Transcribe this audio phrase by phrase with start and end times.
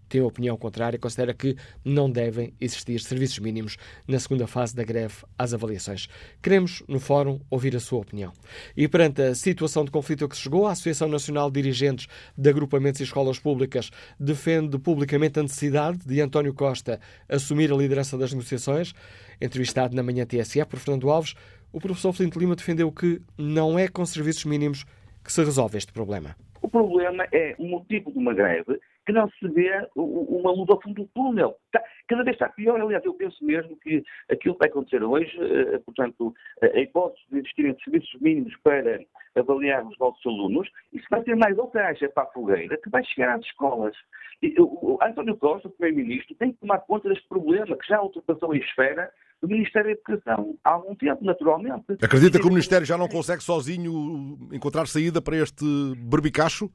[0.07, 4.83] têm opinião contrária e considera que não devem existir serviços mínimos na segunda fase da
[4.83, 6.07] greve às avaliações.
[6.41, 8.33] Queremos, no fórum, ouvir a sua opinião.
[8.75, 12.07] E perante a situação de conflito a que se chegou, a Associação Nacional de Dirigentes
[12.37, 13.89] de Agrupamentos e Escolas Públicas
[14.19, 18.93] defende publicamente a necessidade de António Costa assumir a liderança das negociações.
[19.39, 21.35] Entrevistado na manhã TSF por Fernando Alves,
[21.71, 24.85] o professor Flint Lima defendeu que não é com serviços mínimos
[25.23, 26.35] que se resolve este problema?
[26.61, 30.81] O problema é o motivo de uma greve que não se vê uma luz ao
[30.81, 31.55] fundo do túnel.
[31.71, 32.79] Tá, cada vez está pior.
[32.79, 37.39] Aliás, eu penso mesmo que aquilo que vai acontecer hoje, eh, portanto, a hipótese de
[37.39, 38.99] existirem serviços mínimos para
[39.35, 43.03] avaliar os nossos alunos, isso vai ter mais outra acha para a fogueira que vai
[43.03, 43.95] chegar às escolas.
[44.41, 48.51] E, o António Costa, o Primeiro-Ministro, tem que tomar conta deste problema que já ultrapassou
[48.51, 51.93] a esfera do Ministério da Educação há algum tempo, naturalmente.
[52.01, 55.65] Acredita que o Ministério já não consegue sozinho encontrar saída para este
[55.97, 56.69] berbicacho?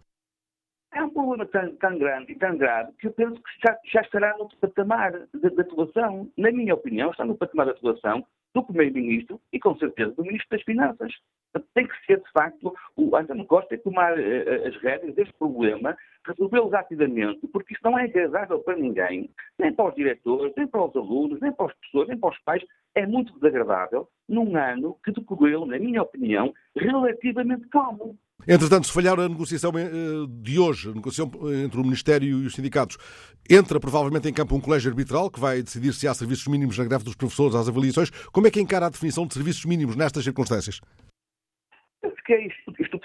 [0.92, 4.00] É um problema tão, tão, grande e tão grave que eu penso que já, já
[4.00, 6.30] estará no patamar de, atuação.
[6.36, 10.48] Na minha opinião, está no patamar de atuação do Primeiro-Ministro e, com certeza, do Ministro
[10.50, 11.12] das Finanças.
[11.74, 15.96] Tem que ser, de facto, o António Costa tomar uh, as rédeas deste problema,
[16.26, 20.84] resolvê-lo rapidamente, porque isso não é agradável para ninguém, nem para os diretores, nem para
[20.84, 22.62] os alunos, nem para os professores, nem para os pais.
[22.94, 28.18] É muito desagradável num ano que decorreu, na minha opinião, relativamente calmo.
[28.46, 29.88] Entretanto, se falhar a negociação eh,
[30.28, 31.30] de hoje, a negociação
[31.64, 32.96] entre o Ministério e os sindicatos,
[33.50, 36.84] entra provavelmente em campo um colégio arbitral que vai decidir se há serviços mínimos na
[36.84, 38.10] greve dos professores às avaliações.
[38.30, 40.80] Como é que encara a definição de serviços mínimos nestas circunstâncias?
[42.02, 42.46] Eu fiquei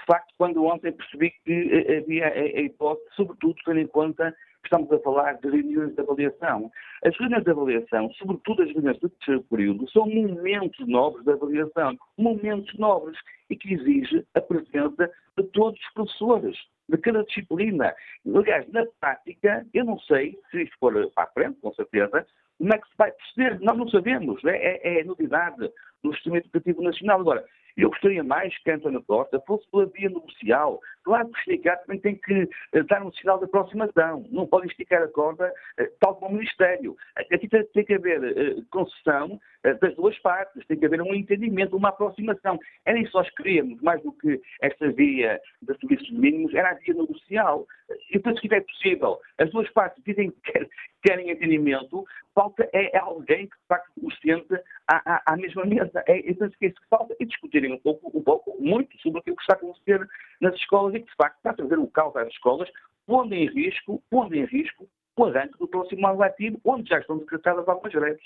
[0.02, 4.98] estupefacto quando ontem percebi que eh, havia a hipótese, sobretudo tendo em conta estamos a
[5.00, 6.70] falar de reuniões de avaliação.
[7.04, 11.98] As reuniões de avaliação, sobretudo as reuniões de terceiro período, são momentos nobres de avaliação,
[12.16, 13.18] momentos nobres,
[13.50, 16.56] e que exige a presença de todos os professores,
[16.88, 17.92] de cada disciplina.
[18.24, 22.24] Aliás, na prática, eu não sei, se isto for para a frente, com certeza,
[22.56, 23.60] como é que se vai proceder.
[23.60, 24.56] Nós não sabemos, né?
[24.56, 25.70] é, é novidade
[26.04, 27.20] do sistema educativo nacional.
[27.20, 27.44] Agora,
[27.76, 30.80] eu gostaria mais que António Costa fosse pela via negocial.
[31.04, 34.24] Claro que o sindicato também tem que uh, dar um sinal de aproximação.
[34.30, 36.96] Não pode esticar a corda uh, tal como o Ministério.
[37.16, 39.40] Aqui tem, que haver uh, concessão
[39.80, 40.66] das duas partes.
[40.66, 42.58] Tem que haver um entendimento, uma aproximação.
[42.84, 46.74] Era isso que nós queríamos, mais do que esta via de serviços mínimos, era a
[46.74, 47.66] via negocial.
[48.10, 49.18] Eu penso que é possível.
[49.38, 50.68] As duas partes dizem que
[51.02, 52.04] querem entendimento,
[52.34, 54.54] falta é alguém que, de facto, os sente
[54.88, 56.02] à, à, à mesma mesa.
[56.06, 57.14] É, eu penso que é isso que falta.
[57.18, 57.26] E
[57.62, 60.08] discutirem um pouco, um pouco, muito sobre aquilo que está a acontecer
[60.40, 62.68] nas escolas e que, de facto, está a trazer o caos às escolas,
[63.06, 67.18] pondo em risco, pondo em risco o arranque do próximo ano letivo, onde já estão
[67.18, 68.24] decretadas algumas greves.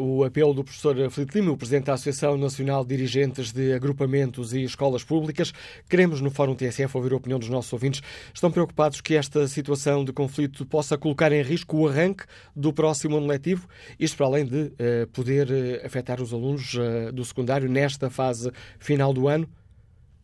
[0.00, 4.52] O apelo do professor Filipe Lima, o presidente da Associação Nacional de Dirigentes de Agrupamentos
[4.52, 5.52] e Escolas Públicas.
[5.90, 8.00] Queremos, no Fórum TSF, ouvir a opinião dos nossos ouvintes.
[8.32, 12.22] Estão preocupados que esta situação de conflito possa colocar em risco o arranque
[12.54, 13.66] do próximo ano letivo,
[13.98, 18.52] isto para além de uh, poder uh, afetar os alunos uh, do secundário nesta fase
[18.78, 19.48] final do ano?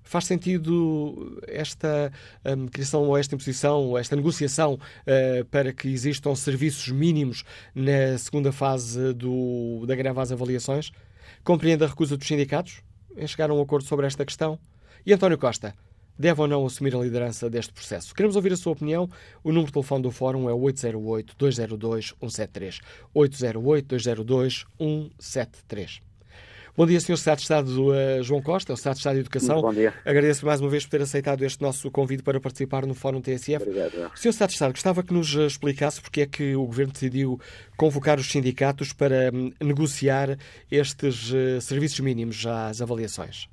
[0.04, 2.12] Faz sentido esta
[2.44, 7.42] um, criação ou esta imposição, ou esta negociação uh, para que existam serviços mínimos
[7.74, 10.92] na segunda fase do, da greve às avaliações?
[11.42, 12.82] Compreende a recusa dos sindicatos
[13.16, 14.58] em chegar a um acordo sobre esta questão?
[15.06, 15.74] E António Costa,
[16.18, 18.14] deve ou não assumir a liderança deste processo?
[18.14, 19.10] Queremos ouvir a sua opinião.
[19.42, 22.80] O número de telefone do Fórum é 808-202-173.
[23.14, 26.00] 808-202-173.
[26.76, 27.16] Bom dia, Sr.
[27.16, 29.54] Secretário de Estado uh, João Costa, o Secretário de Estado de Educação.
[29.62, 29.94] Muito bom dia.
[30.04, 33.62] Agradeço mais uma vez por ter aceitado este nosso convite para participar no Fórum TSF.
[33.62, 33.92] Obrigado.
[34.16, 34.32] Sr.
[34.32, 37.38] Secretário de Estado, gostava que nos explicasse porque é que o Governo decidiu
[37.76, 40.36] convocar os sindicatos para um, negociar
[40.68, 43.48] estes uh, serviços mínimos às avaliações.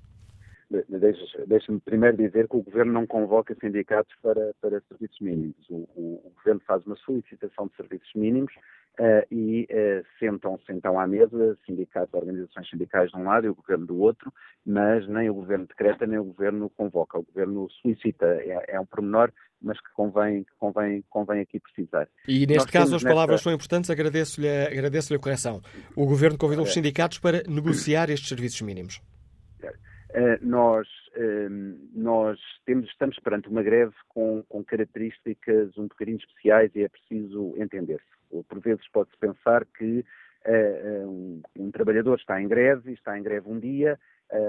[1.45, 5.57] Deixe-me primeiro dizer que o Governo não convoca sindicatos para, para serviços mínimos.
[5.69, 8.51] O, o, o Governo faz uma solicitação de serviços mínimos
[8.99, 13.55] uh, e uh, sentam, sentam à mesa sindicatos, organizações sindicais de um lado e o
[13.55, 14.31] Governo do outro,
[14.65, 17.19] mas nem o Governo decreta, nem o Governo convoca.
[17.19, 18.25] O Governo solicita.
[18.25, 22.07] É, é um pormenor, mas que convém, convém, convém aqui precisar.
[22.27, 23.43] E neste Nós caso as palavras nesta...
[23.43, 25.61] são importantes, agradeço-lhe agradeço a correção.
[25.95, 29.01] O Governo convidou os sindicatos para negociar estes serviços mínimos.
[30.13, 36.69] Uh, nós, uh, nós temos, estamos perante uma greve com, com, características um bocadinho especiais
[36.75, 38.20] e é preciso entender-se.
[38.47, 40.05] Por vezes pode-se pensar que
[40.45, 43.99] uh, um, um, trabalhador está em greve, está em greve um dia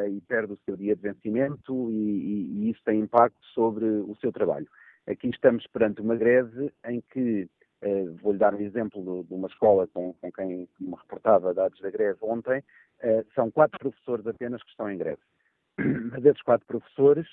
[0.08, 4.14] e perde o seu dia de vencimento e, e, e, isso tem impacto sobre o
[4.20, 4.69] seu trabalho.
[5.08, 7.49] Aqui estamos perante uma greve em que,
[8.23, 12.17] vou-lhe dar um exemplo de, uma escola com, com quem me reportava dados da greve
[12.23, 12.62] ontem,
[13.35, 15.19] são quatro professores apenas que estão em greve
[16.12, 17.26] mas esses quatro professores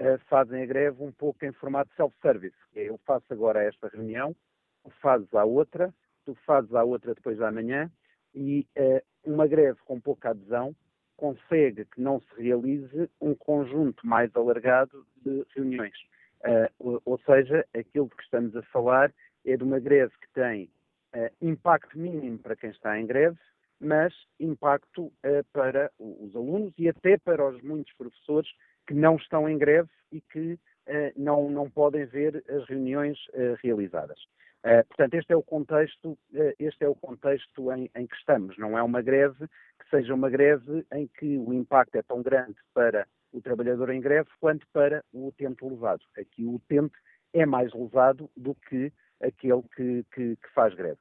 [0.00, 2.56] uh, fazem a greve um pouco em formato self-service.
[2.74, 4.34] É, eu faço agora esta reunião,
[5.00, 5.92] fazes a outra,
[6.24, 7.90] tu fazes a outra depois da manhã,
[8.34, 10.74] e uh, uma greve com pouca adesão
[11.16, 15.96] consegue que não se realize um conjunto mais alargado de reuniões.
[16.42, 19.12] Uh, ou, seja, aquilo que estamos a falar
[19.44, 20.70] é de uma greve que tem
[21.42, 23.36] impacto mínimo para quem está em greve,
[23.80, 28.48] mas impacto uh, para os alunos e até para os muitos professores
[28.86, 30.58] que não estão em greve e que uh,
[31.16, 33.18] não, não podem ver as reuniões
[34.64, 34.86] uh, realizadas.
[34.88, 36.18] portanto, este é o contexto,
[36.58, 38.56] este é o contexto em, em, que estamos.
[38.58, 42.56] Não é uma greve que seja uma greve em que o impacto é tão grande
[42.74, 46.02] para o trabalhador em greve quanto para o utente levado.
[46.18, 46.94] Aqui o utente
[47.32, 50.98] é mais levado do que aquele que, que, que faz greve.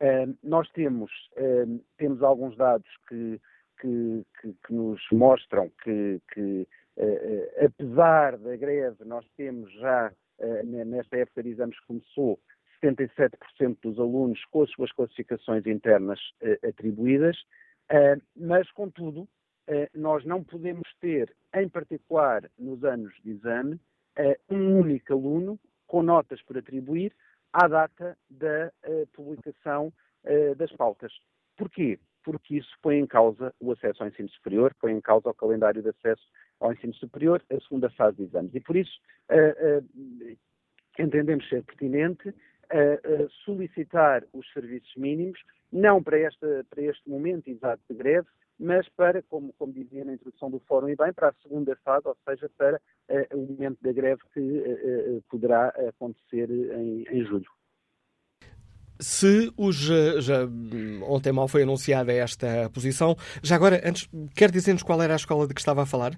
[0.00, 3.40] Uh, nós temos, uh, temos alguns dados que,
[3.80, 10.12] que, que, nos mostram que, uh, apesar da greve, nós temos já,
[10.64, 12.38] nesta época de exames que começou,
[12.86, 16.20] 77% dos alunos com as suas classificações internas
[16.66, 17.36] atribuídas,
[18.36, 19.28] mas, contudo,
[19.94, 23.80] nós não podemos ter, em particular nos anos de exame,
[24.48, 27.12] um único aluno com notas por atribuir
[27.52, 28.72] à data da
[29.12, 29.92] publicação
[30.56, 31.12] das pautas.
[31.56, 31.98] Porquê?
[32.24, 35.82] Porque isso põe em causa o acesso ao ensino superior, põe em causa o calendário
[35.82, 36.26] de acesso
[36.58, 38.54] ao ensino superior, a segunda fase de exames.
[38.54, 39.00] E por isso
[40.98, 42.34] entendemos ser pertinente
[43.44, 45.38] solicitar os serviços mínimos,
[45.72, 48.26] não para, esta, para este momento exato de greve,
[48.58, 52.08] mas para, como, como, dizia na introdução do fórum e bem, para a segunda fase,
[52.08, 52.80] ou seja, para
[53.10, 57.50] uh, o momento da greve que uh, uh, poderá acontecer em, em, julho.
[58.98, 60.48] Se os, já,
[61.06, 65.46] ontem mal foi anunciada esta posição, já agora, antes, quer dizer-nos qual era a escola
[65.46, 66.12] de que estava a falar?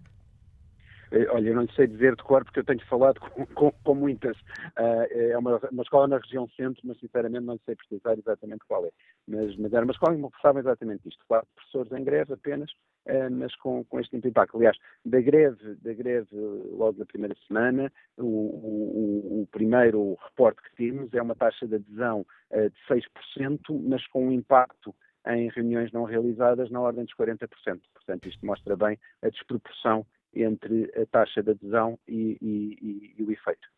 [1.10, 3.94] Eh, olha, eu não sei dizer de cor porque eu tenho falado com, com, com
[3.94, 4.36] muitas.
[4.78, 8.84] Uh, é uma, uma, escola na região centro, mas sinceramente não sei precisar exatamente qual
[8.84, 8.90] é.
[9.26, 11.24] Mas, mas era uma escola que me exatamente isto.
[11.26, 12.70] Quatro professores em greve apenas,
[13.06, 14.56] uh, mas com, com este impacto.
[14.56, 20.76] Aliás, da greve, da greve logo na primeira semana, o, o, o primeiro reporte que
[20.76, 22.94] temos é uma taxa de adesão de
[23.38, 24.94] 6%, mas com um impacto
[25.26, 27.48] em reuniões não realizadas na ordem dos 40%.
[27.92, 33.30] Portanto, isto mostra bem a desproporção entre a taxa de adesão e, e, e o
[33.30, 33.68] efeito.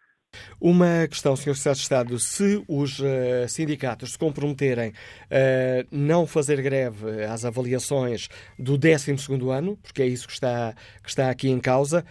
[0.61, 1.55] Uma questão, Sr.
[1.55, 4.93] Secretário de Estado, se os uh, sindicatos se comprometerem
[5.29, 8.29] a uh, não fazer greve às avaliações
[8.59, 9.17] do 12
[9.51, 12.05] ano, porque é isso que está, que está aqui em causa,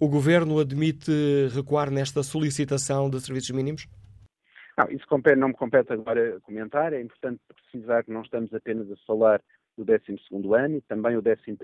[0.00, 1.12] o Governo admite
[1.54, 3.86] recuar nesta solicitação de serviços mínimos?
[4.78, 6.94] Não, isso compete, não me compete agora comentar.
[6.94, 9.42] É importante precisar que não estamos apenas a falar
[9.76, 10.18] do 12
[10.56, 11.58] ano também o 11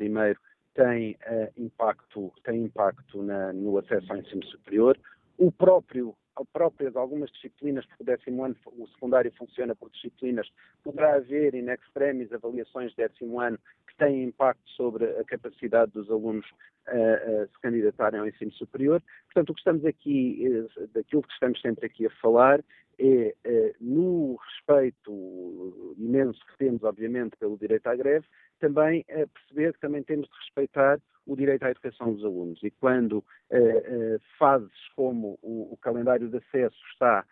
[0.76, 4.96] tem uh, impacto, tem impacto na, no acesso ao ensino superior.
[5.38, 6.14] O próprio,
[6.52, 10.46] próprias algumas disciplinas, porque o décimo ano, o secundário funciona por disciplinas,
[10.84, 16.10] poderá haver in extremis avaliações de décimo ano que têm impacto sobre a capacidade dos
[16.10, 16.46] alunos
[16.88, 19.02] uh, uh, se candidatarem ao ensino superior.
[19.26, 22.62] Portanto, o que estamos aqui, daquilo que estamos sempre aqui a falar,
[22.98, 23.34] é,
[23.78, 28.26] no respeito imenso que temos, obviamente, pelo direito à greve,
[28.58, 32.62] também uh, perceber que também temos de respeitar o direito à educação dos alunos.
[32.62, 37.24] E quando uh, uh, fases como o, o, calendário de acesso está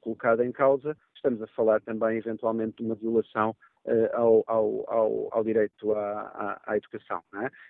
[0.00, 5.28] colocado em causa, estamos a falar também, eventualmente, de uma violação uh, ao, ao, ao,
[5.32, 6.22] ao, direito à,
[6.66, 7.22] à, à educação.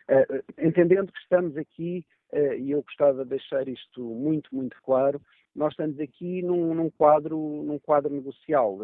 [0.08, 0.22] É?
[0.22, 5.20] Uh, entendendo que estamos aqui, uh, e eu gostava de deixar isto muito, muito claro,
[5.54, 8.78] nós estamos aqui num, num quadro, num quadro negocial.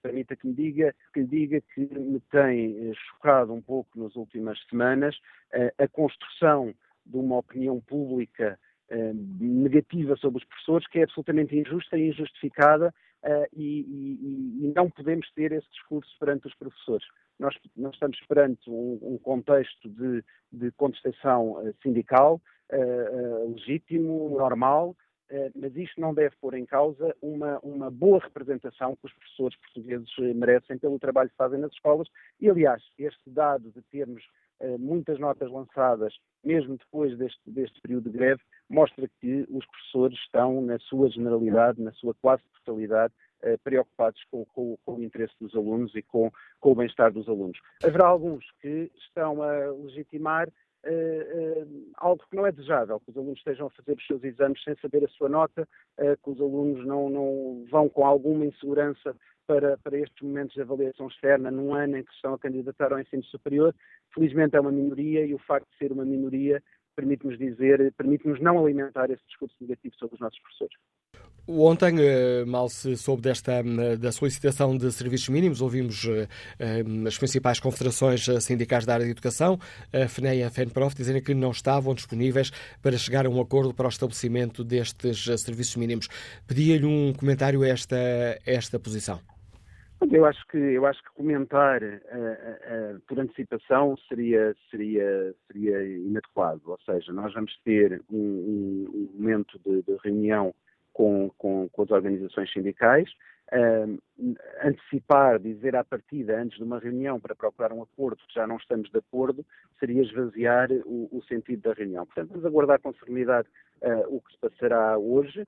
[0.00, 4.58] Permita que me diga que lhe diga que me tem chocado um pouco nas últimas
[4.70, 5.14] semanas
[5.76, 8.58] a construção de uma opinião pública
[9.38, 14.90] negativa sobre os professores, que é absolutamente injusta e injustificada, uh, e, e, e, não
[14.90, 17.06] podemos ter esse discurso perante os professores.
[17.38, 22.40] Nós, nós estamos perante um, um contexto de, de contestação uh, sindical
[22.72, 24.96] uh, legítimo, normal,
[25.54, 30.10] mas isto não deve pôr em causa uma, uma boa representação que os professores portugueses
[30.36, 32.06] merecem pelo trabalho que fazem nas escolas.
[32.38, 34.22] E, aliás, este dado de termos
[34.78, 36.14] muitas notas lançadas,
[36.44, 41.80] mesmo depois deste, deste período de greve, mostra que os professores estão, na sua generalidade,
[41.80, 46.30] na sua quase totalidade, eh, preocupados com, com, com, o interesse dos alunos e com,
[46.60, 47.58] com o bem-estar dos alunos.
[47.82, 50.48] Haverá alguns que estão a legitimar
[50.84, 54.24] Uh, uh, algo que não é desejável, que os alunos estejam a fazer os seus
[54.24, 58.44] exames sem saber a sua nota, uh, que os alunos não, não, vão com alguma
[58.44, 59.14] insegurança
[59.52, 62.98] para, para estes momentos de avaliação externa num ano em que estão a candidatar ao
[62.98, 63.74] ensino superior.
[64.14, 66.62] Felizmente é uma minoria e o facto de ser uma minoria
[66.96, 70.76] permite-nos dizer, permite-nos não alimentar esse discurso negativo sobre os nossos professores.
[71.46, 76.28] Ontem, eh, mal se soube desta eh, da solicitação de serviços mínimos, ouvimos eh,
[77.06, 79.58] as principais confederações sindicais da área de educação,
[79.92, 83.74] a FNE e a FENPROF, dizerem que não estavam disponíveis para chegar a um acordo
[83.74, 86.08] para o estabelecimento destes serviços mínimos.
[86.46, 89.31] Pedia-lhe um comentário a esta, a esta posição.
[90.10, 96.62] Eu acho que eu acho que comentar uh, uh, por antecipação seria seria seria inadequado.
[96.66, 100.52] Ou seja, nós vamos ter um, um momento de, de reunião
[100.92, 103.08] com, com, com, as organizações sindicais,
[103.52, 103.98] uh,
[104.64, 108.56] antecipar, dizer à partida antes de uma reunião para procurar um acordo que já não
[108.56, 109.46] estamos de acordo,
[109.78, 112.04] seria esvaziar o, o sentido da reunião.
[112.06, 113.48] Portanto, vamos aguardar com serenidade
[114.08, 115.46] o que se passará hoje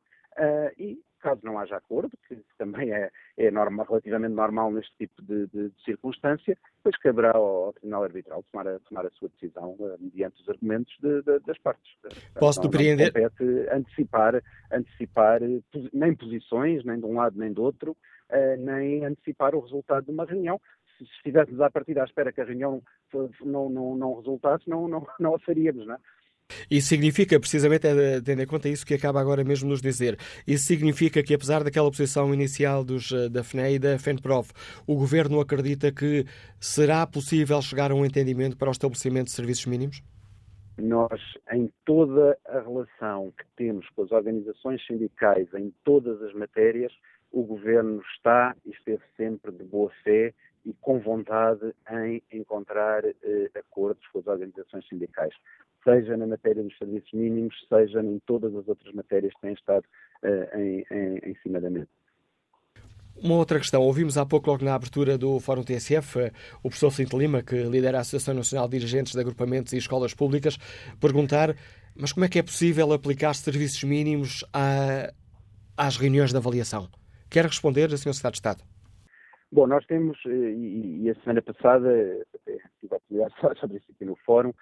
[0.78, 5.70] e caso não haja acordo, que também é, é relativamente normal neste tipo de, de,
[5.70, 9.96] de circunstância, depois caberá ao, ao, Tribunal Arbitral tomar a, tomar a sua decisão uh,
[9.98, 11.90] mediante os argumentos de, das partes.
[12.38, 13.12] Posso não, depreender?
[13.14, 15.60] Não compete antecipar, antecipar eh,
[15.94, 20.10] nem posições, nem de um lado nem do outro, uh, nem antecipar o resultado de
[20.10, 20.60] uma reunião
[20.98, 22.80] se estivéssemos à partida à espera que a reunião
[23.44, 25.98] não, não, não resultasse, não, não, não a faríamos, não é?
[26.70, 30.66] Isso significa, precisamente, é, tendo em conta isso que acaba agora mesmo nos dizer, isso
[30.66, 34.52] significa que, apesar daquela posição inicial dos, eh, da FNE e da FENPROF,
[34.86, 36.24] o Governo acredita que
[36.60, 40.02] será possível chegar a um entendimento para o estabelecimento de serviços mínimos?
[40.76, 41.20] Nós,
[41.52, 46.92] em toda a relação que temos com as organizações sindicais, em todas as matérias,
[47.30, 50.34] o Governo está e esteve sempre de boa fé
[50.64, 55.34] e com vontade em encontrar eh, acordos com as organizações sindicais
[55.84, 59.84] seja na matéria dos serviços mínimos, seja em todas as outras matérias que têm estado
[60.24, 61.88] uh, em, em, em cima da mesa.
[63.16, 63.80] Uma outra questão.
[63.80, 67.54] Ouvimos há pouco, logo na abertura do Fórum TSF, eh, o professor Cinto Lima, que
[67.54, 70.58] lidera a Associação Nacional de Dirigentes de Agrupamentos e Escolas Públicas,
[71.00, 71.54] perguntar
[71.96, 75.12] mas como é que é possível aplicar serviços mínimos à,
[75.76, 76.88] às reuniões de avaliação?
[77.30, 78.12] Quer responder, Sr.
[78.12, 78.64] Secretário de Estado?
[79.52, 81.88] Bom, nós temos, eh, e, e a semana passada,
[82.80, 84.52] tive a oportunidade de falar sobre isso aqui no Fórum,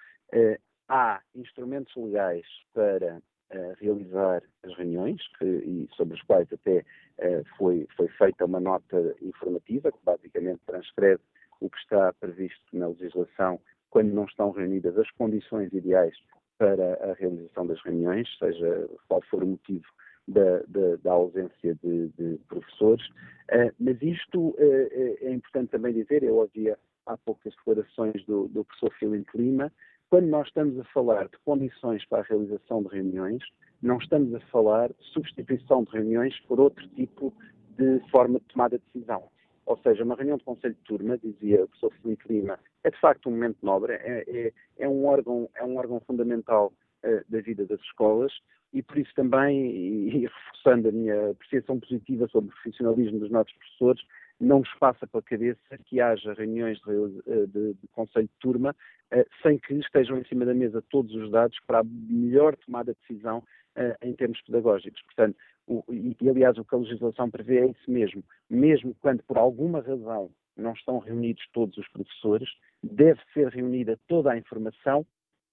[0.93, 6.85] há instrumentos legais para uh, realizar as reuniões, que, e sobre os quais até
[7.17, 11.21] uh, foi, foi feita uma nota informativa, que basicamente transcreve
[11.59, 13.59] o que está previsto na legislação
[13.89, 16.15] quando não estão reunidas as condições ideais
[16.59, 19.85] para a realização das reuniões, seja qual for o motivo
[20.27, 23.05] da, da, da ausência de, de professores.
[23.51, 28.93] Uh, mas isto é importante também dizer, eu ouvia há poucas declarações do, do professor
[28.93, 29.71] Filipe Lima,
[30.13, 33.41] quando nós estamos a falar de condições para a realização de reuniões,
[33.81, 37.33] não estamos a falar de substituição de reuniões por outro tipo
[37.79, 39.23] de forma de tomada de decisão.
[39.65, 42.99] Ou seja, uma reunião de conselho de turma, dizia o professor Felipe Lima, é de
[42.99, 46.71] facto um momento nobre, é, é, é um, órgão, é um órgão fundamental
[47.03, 48.31] uh, da vida das escolas
[48.71, 53.31] e por isso também, e, e reforçando a minha apreciação positiva sobre o profissionalismo dos
[53.31, 54.03] nossos professores,
[54.43, 56.91] não nos passa pela cabeça que haja reuniões de,
[57.27, 58.75] eh, de, de conselho de turma
[59.11, 62.93] eh, sem que estejam em cima da mesa todos os dados para a melhor tomada
[62.93, 65.01] de decisão uh, em termos pedagógicos.
[65.03, 68.23] Portanto, o, e, aliás o que a legislação prevê é isso mesmo.
[68.49, 72.49] Mesmo quando por alguma razão não estão reunidos todos os professores,
[72.81, 75.05] deve ser reunida toda a informação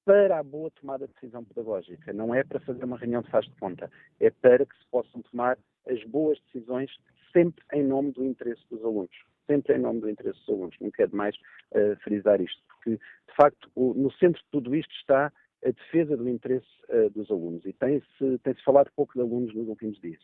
[0.05, 3.45] para a boa tomada de decisão pedagógica, não é para fazer uma reunião de faz
[3.47, 6.91] de conta, é para que se possam tomar as boas decisões
[7.33, 9.15] sempre em nome do interesse dos alunos.
[9.47, 10.77] Sempre em nome do interesse dos alunos.
[10.81, 11.35] Não quero mais
[11.73, 15.33] uh, frisar isto, porque, de facto, o, no centro de tudo isto está
[15.65, 17.65] a defesa do interesse uh, dos alunos.
[17.65, 20.23] E tem-se tem -se falado pouco de alunos nos últimos dias.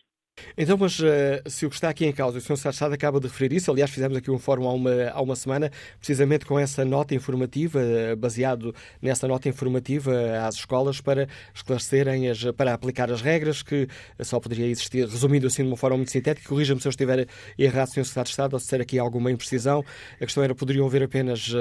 [0.57, 1.05] Então, mas uh,
[1.47, 2.57] se o que está aqui em causa, o Sr.
[2.57, 5.71] Secretário acaba de referir isso, aliás, fizemos aqui um fórum há uma, há uma semana,
[5.99, 10.13] precisamente com essa nota informativa, uh, baseado nessa nota informativa
[10.47, 13.89] às escolas para esclarecerem, as, para aplicar as regras, que
[14.21, 17.27] só poderia existir, resumindo assim de uma forma muito sintética, corrija-me se eu estiver
[17.59, 18.05] errado, Sr.
[18.05, 19.85] Secretário de Estado, ou se ter aqui alguma imprecisão.
[20.17, 21.53] A questão era, poderiam haver apenas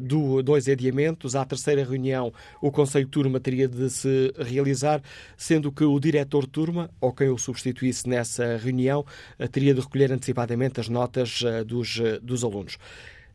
[0.00, 5.02] do, dois adiamentos, à terceira reunião o Conselho de Turma teria de se realizar,
[5.36, 9.04] sendo que o diretor de turma, ou quem o substituísse nessa reunião
[9.38, 12.78] eh, teria de recolher antecipadamente as notas eh, dos, eh, dos alunos.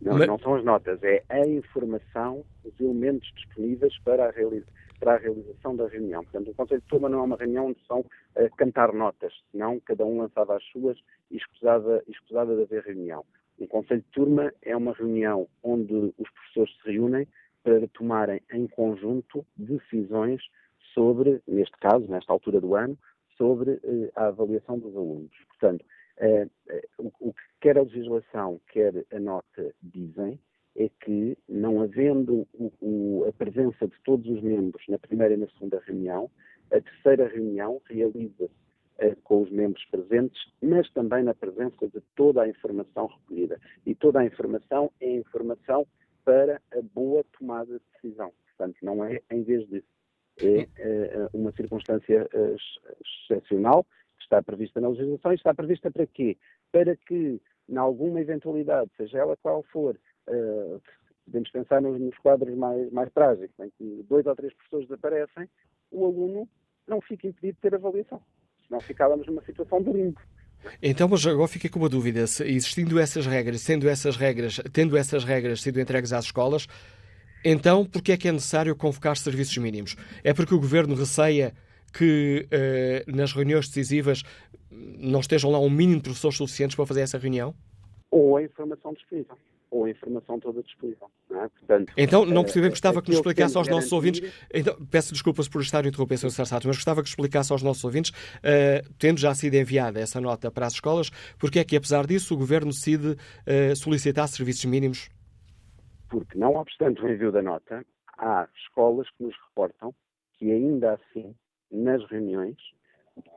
[0.01, 0.27] Não, Mas...
[0.27, 4.33] não são as notas, é a informação, os elementos disponíveis para a,
[4.99, 6.23] para a realização da reunião.
[6.23, 9.79] Portanto, o Conselho de Turma não é uma reunião onde são uh, cantar notas, senão
[9.81, 10.97] cada um lançava as suas
[11.29, 13.23] e escusada, escusada de haver reunião.
[13.59, 17.27] Um Conselho de Turma é uma reunião onde os professores se reúnem
[17.63, 20.41] para tomarem em conjunto decisões
[20.95, 22.97] sobre, neste caso, nesta altura do ano,
[23.41, 25.31] sobre eh, a avaliação dos alunos.
[25.47, 25.83] Portanto,
[26.17, 30.39] eh, eh, o que quer a legislação, quer a nota dizem,
[30.75, 32.47] é que, não havendo
[33.27, 36.29] a presença de todos os membros na primeira e na segunda reunião,
[36.71, 38.51] a terceira reunião realiza-se
[39.23, 43.59] com os membros presentes, mas também na presença de toda a informação recolhida.
[43.85, 45.85] E toda a informação é informação
[46.23, 48.31] para a boa tomada de decisão.
[48.45, 49.87] Portanto, não é em vez disso
[50.43, 52.55] é uh, uma circunstância uh,
[53.29, 53.83] excepcional
[54.17, 56.37] que está prevista na legislação e está prevista para quê?
[56.71, 59.95] Para que, em alguma eventualidade, seja ela qual for,
[60.27, 60.81] uh,
[61.25, 65.49] podemos pensar nos, nos, quadros mais, mais trágicos, em que dois ou três professores desaparecem,
[65.91, 66.47] o aluno
[66.87, 68.21] não fica impedido de ter avaliação.
[68.67, 70.19] Senão ficávamos numa situação de limbo.
[70.81, 72.27] Então, mas agora fiquei com uma dúvida.
[72.27, 76.67] Se, existindo essas regras, sendo essas regras, tendo essas regras sido entregues às escolas,
[77.43, 79.95] então, por que é que é necessário convocar serviços mínimos?
[80.23, 81.53] É porque o Governo receia
[81.93, 84.23] que uh, nas reuniões decisivas
[84.71, 87.53] não estejam lá um mínimo de professores suficientes para fazer essa reunião?
[88.09, 89.37] Ou a informação disponível.
[89.69, 91.09] Ou a informação toda disponível.
[91.29, 91.47] Não é?
[91.47, 94.21] Portanto, então, não percebi, gostava que nos explicasse aos nossos ouvintes.
[94.53, 96.29] Então, peço desculpas por estar a interromper, Sr.
[96.31, 100.51] Sarsato, mas gostava que explicasse aos nossos ouvintes, uh, tendo já sido enviada essa nota
[100.51, 105.09] para as escolas, porque é que, apesar disso, o Governo decide uh, solicitar serviços mínimos
[106.11, 107.85] porque, não obstante o envio da nota,
[108.17, 109.95] há escolas que nos reportam
[110.33, 111.33] que ainda assim,
[111.71, 112.57] nas reuniões,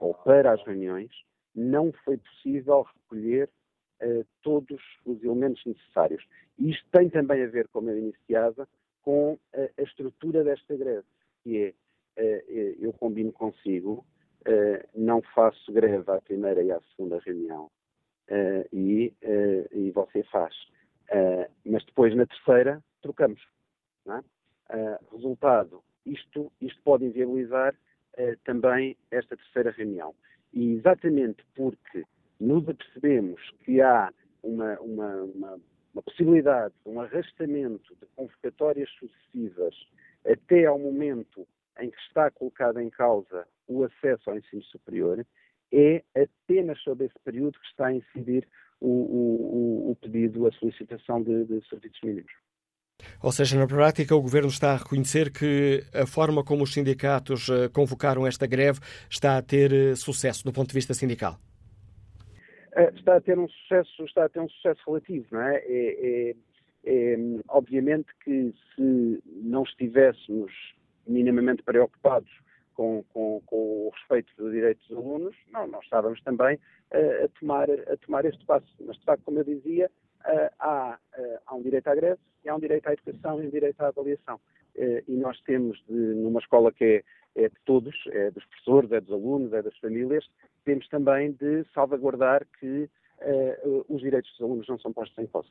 [0.01, 1.11] ou para as reuniões,
[1.55, 3.49] não foi possível recolher
[4.03, 6.27] uh, todos os elementos necessários.
[6.59, 8.69] Isto tem também a ver, como eu iniciava,
[9.03, 11.07] com a, a estrutura desta greve,
[11.45, 11.75] que
[12.17, 14.05] é, uh, eu combino consigo,
[14.95, 17.71] não faço greve à primeira e à segunda reunião,
[18.71, 19.11] e,
[19.73, 20.55] e você faz.
[21.75, 23.41] Mas depois, na terceira, trocamos.
[24.07, 24.19] É?
[24.77, 30.15] Uh, resultado, isto, isto pode inviabilizar uh, também esta terceira reunião.
[30.53, 32.05] E exatamente porque
[32.39, 35.61] nos apercebemos que há uma, uma, uma,
[35.93, 39.75] uma possibilidade, um arrastamento de convocatórias sucessivas
[40.25, 41.45] até ao momento
[41.81, 45.27] em que está colocado em causa o acesso ao ensino superior,
[45.75, 48.47] é apenas sobre esse período que está a incidir
[48.81, 52.33] o, o, o pedido, a solicitação de, de serviços mínimos.
[53.23, 57.49] Ou seja, na prática, o Governo está a reconhecer que a forma como os sindicatos
[57.49, 61.37] eh, convocaram esta greve está a ter eh, sucesso do ponto de vista sindical?
[62.77, 65.57] Eh, está a ter um sucesso, está a ter um sucesso relativo, não é?
[65.57, 66.37] é, é,
[66.85, 67.17] é
[67.49, 70.53] obviamente que se não estivéssemos
[71.07, 72.31] minimamente preocupados
[72.75, 77.29] com, com, com, o respeito dos direitos dos alunos, não, nós estávamos também uh, a,
[77.41, 78.67] tomar, a tomar este passo.
[78.81, 79.91] Mas, de facto, como eu dizia,
[80.27, 83.47] uh, há, uh, há um direito à greve, e há um direito à educação e
[83.47, 84.39] um direito à avaliação.
[84.77, 87.05] e nós temos, de, numa escola que é,
[87.43, 90.29] é, de todos, é dos professores, é dos alunos, é das famílias,
[90.65, 92.91] temos também de salvaguardar que
[93.89, 95.49] os direitos dos alunos não são postos em causa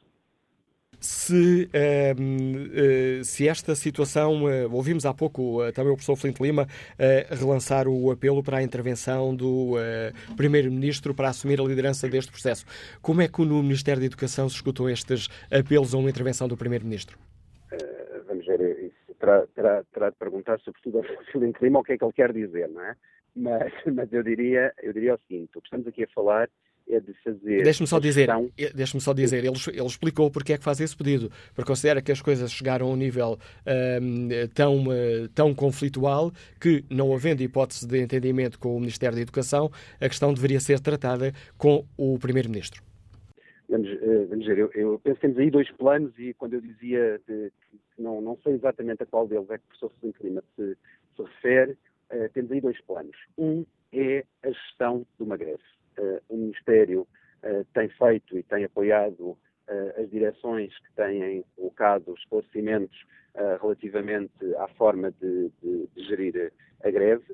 [1.04, 6.66] se, uh, se esta situação, uh, ouvimos há pouco uh, também o professor Flint Lima
[7.30, 9.74] relançar o apelo para a intervenção do
[10.38, 12.66] Primeiro-Ministro para assumir a liderança deste processo.
[13.02, 16.56] Como é que no Ministério da Educação se escutam estes apelos a uma intervenção do
[16.56, 17.18] Primeiro-Ministro?
[18.26, 21.98] vamos ver, isso terá, terá, terá de perguntar sobretudo ao Flint Lima o que é
[21.98, 22.96] que ele quer dizer, não é?
[23.36, 26.50] Mas, mas eu, diria, eu diria o seguinte, o que estamos aqui a falar
[26.90, 27.64] é de fazer.
[27.64, 28.30] Deixe-me só dizer,
[28.76, 32.12] deixe só dizer ele, ele, explicou porque é que faz esse pedido, porque considera que
[32.12, 33.38] as coisas chegaram a um nível
[34.02, 39.22] um, tão, uh, tão conflitual que, não havendo hipótese de entendimento com o Ministério da
[39.22, 42.84] Educação, a questão deveria ser tratada com o Primeiro-Ministro.
[43.70, 46.62] Vamos, uh, vamos ver, eu, eu, penso que temos aí dois planos e quando eu
[46.62, 47.52] dizia que
[47.98, 50.78] não, não sei exatamente a qual deles é que o professor Felipe Lima se,
[51.16, 51.72] se refere,
[52.12, 53.16] uh, temos aí dois planos.
[53.38, 55.62] Um é a gestão de uma greve
[56.30, 63.06] o Ministério uh, tem feito e tem apoiado eh, as direções que têm colocado esclarecimentos
[63.62, 66.52] relativamente à forma de, de, de gerir
[66.84, 67.34] a greve.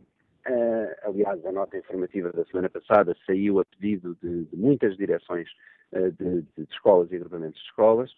[1.02, 5.50] aliás, a nota informativa da semana passada saiu a pedido de, de muitas direções
[5.92, 8.12] de, escolas e agrupamentos de escolas.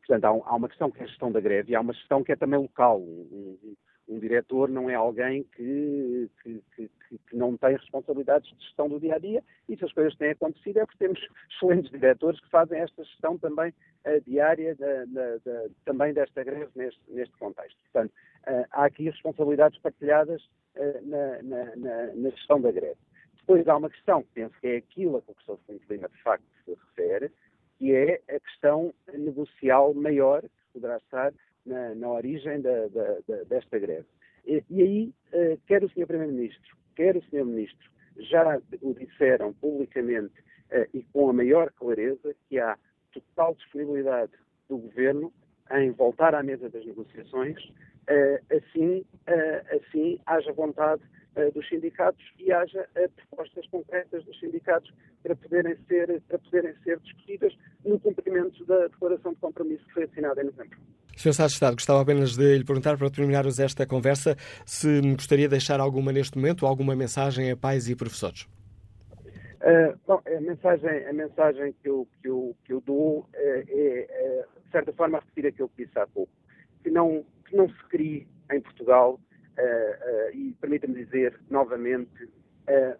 [0.00, 2.24] portanto, há, há, uma questão que é a gestão da greve e há uma gestão
[2.24, 3.00] que é também local.
[3.00, 3.76] Um,
[4.08, 9.00] um, diretor não é alguém que, que, que, que, não tem responsabilidades de gestão do
[9.00, 12.50] dia a dia e se as coisas têm acontecido é porque temos excelentes diretores que
[12.50, 17.78] fazem esta gestão também uh, diária da, da, da, também desta greve neste, neste contexto.
[17.92, 18.12] Portanto,
[18.48, 20.42] uh, há aqui responsabilidades partilhadas
[20.76, 22.98] uh, na, na, na, gestão da greve.
[23.36, 26.08] Depois há uma questão que penso que é aquilo a que o professor Felipe Lima
[26.08, 27.32] de facto se refere,
[27.78, 31.32] que é a questão negocial maior que poderá estar
[31.66, 34.06] na, na origem da, da, da, desta greve.
[34.46, 36.06] E, e aí, uh, quer o Sr.
[36.06, 37.44] Primeiro-Ministro, quer o Sr.
[37.44, 40.38] Ministro, já o disseram publicamente
[40.70, 42.78] uh, e com a maior clareza que há
[43.12, 44.32] total disponibilidade
[44.68, 45.32] do Governo
[45.72, 49.04] em voltar à mesa das negociações, uh, assim,
[49.74, 51.02] assim haja vontade
[51.52, 54.90] dos sindicatos e haja propostas concretas dos sindicatos
[55.22, 60.04] para poderem ser, para poderem ser discutidas no cumprimento da declaração de compromisso que foi
[60.04, 60.78] assinada em novembro.
[61.16, 61.30] Sr.
[61.30, 65.52] Estado de Estado, gostava apenas de lhe perguntar, para terminarmos esta conversa, se gostaria de
[65.52, 68.46] deixar alguma neste momento, alguma mensagem a pais e professores.
[69.62, 74.06] Uh, bom, a mensagem, a mensagem que, eu, que, eu, que eu dou uh, é,
[74.08, 76.30] é, de certa forma, repetir aquilo que disse há pouco.
[76.84, 79.18] Que não, que não se crie em Portugal,
[79.58, 82.28] uh, e permita-me dizer novamente,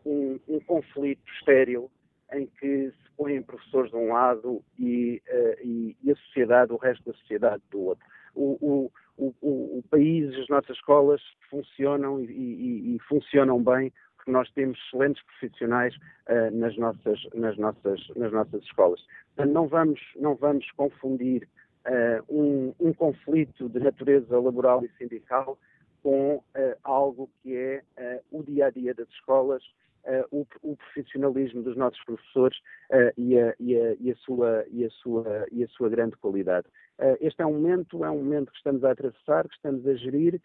[0.04, 1.90] um, um conflito estéril
[2.32, 7.04] em que põem professores de um lado e, uh, e, e, a sociedade, o resto
[7.04, 8.04] da sociedade do outro.
[8.34, 14.50] O, o, o, o país, as nossas escolas funcionam e, e, funcionam bem porque nós
[14.52, 15.94] temos excelentes profissionais
[16.28, 19.00] uh, nas, nossas, nas, nossas, nas nossas escolas.
[19.34, 21.48] Portanto, não vamos, não vamos confundir
[21.86, 25.58] uh, um, um conflito de natureza laboral e sindical
[26.02, 26.40] com
[26.84, 27.82] algo que é
[28.30, 29.85] o dia a dia das escolas uh,
[30.30, 32.56] o, o, profissionalismo dos nossos professores
[32.90, 36.16] uh, e, a, e, a, e, a sua, e, a sua, e a sua grande
[36.16, 36.66] qualidade.
[36.98, 39.94] Uh, este é um momento, é um momento que estamos a atravessar, que estamos a
[39.94, 40.40] gerir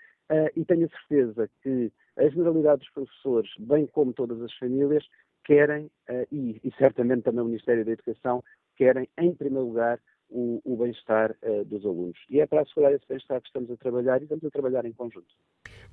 [0.56, 5.06] e tenho a certeza que a generalidade dos professores, bem como todas as famílias,
[5.44, 5.92] querem,
[6.32, 8.42] e, e certamente também o Ministério da Educação,
[8.78, 10.00] querem, em primeiro lugar,
[10.32, 12.18] o, o bem-estar uh, dos alunos.
[12.30, 14.94] E é para assegurar esse bem-estar que estamos a trabalhar e estamos a trabalhar em
[14.94, 15.28] conjunto.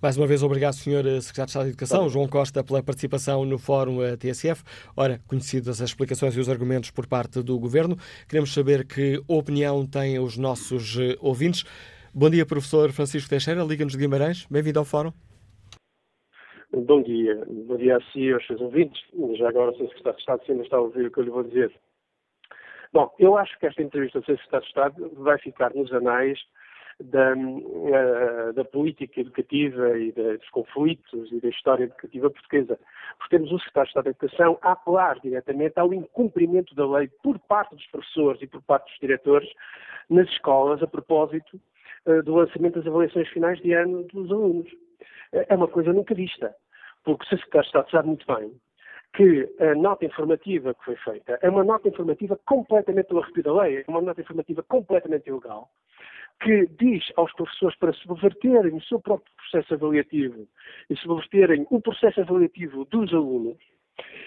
[0.01, 1.07] Mais uma vez, obrigado, Sr.
[1.07, 2.09] Eh, Secretário de Estado de Educação, Bom.
[2.09, 4.63] João Costa, pela participação no Fórum eh, TSF.
[4.97, 7.97] Ora, conhecidas as explicações e os argumentos por parte do Governo,
[8.29, 11.65] queremos saber que opinião têm os nossos ouvintes.
[12.15, 14.47] Bom dia, professor Francisco Teixeira, Liga-nos de Guimarães.
[14.49, 15.13] Bem-vindo ao Fórum.
[16.73, 17.43] Bom dia.
[17.67, 19.01] Bom dia a si e aos seus ouvintes.
[19.39, 19.89] Já agora, o Sr.
[19.89, 21.73] Secretário de Estado, se ainda está a ouvir o que eu lhe vou dizer.
[22.93, 26.39] Bom, eu acho que esta entrevista do Secretário de Estado vai ficar nos anais
[27.01, 32.79] da, uh, da, política educativa e dos conflitos e da história educativa portuguesa.
[33.19, 37.09] Porque temos o Secretário de Estado da Educação a apelar diretamente ao incumprimento da lei
[37.23, 39.49] por parte dos professores e por parte dos diretores
[40.09, 41.61] nas escolas a propósito
[42.07, 44.69] uh, do lançamento das avaliações finais de ano dos alunos.
[45.33, 46.55] É uma coisa nunca vista,
[47.05, 48.59] porque o Secretário de Estado sabe muito bem
[49.15, 53.63] que a nota informativa que foi feita é uma nota informativa completamente do arrepio da
[53.63, 55.71] lei, é uma nota informativa completamente ilegal,
[56.41, 60.47] que diz aos professores para subverterem o seu próprio processo avaliativo
[60.89, 63.59] e subverterem o processo avaliativo dos alunos,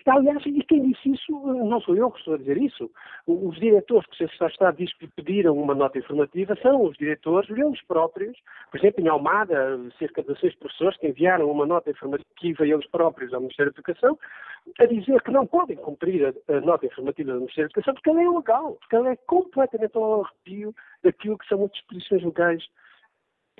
[0.05, 2.89] Aliás, e quem disse isso não sou eu que estou a dizer isso.
[3.27, 4.47] Os diretores que o.
[4.47, 8.37] Estado diz que pediram uma nota informativa são os diretores, eles próprios.
[8.71, 13.33] Por exemplo, em Almada, cerca de seis professores que enviaram uma nota informativa eles próprios
[13.33, 14.17] ao Ministério da Educação
[14.79, 18.09] a dizer que não podem cumprir a, a nota informativa do Ministério da Educação porque
[18.09, 22.63] ela é ilegal, porque ela é completamente ao arrepio daquilo que são as disposições legais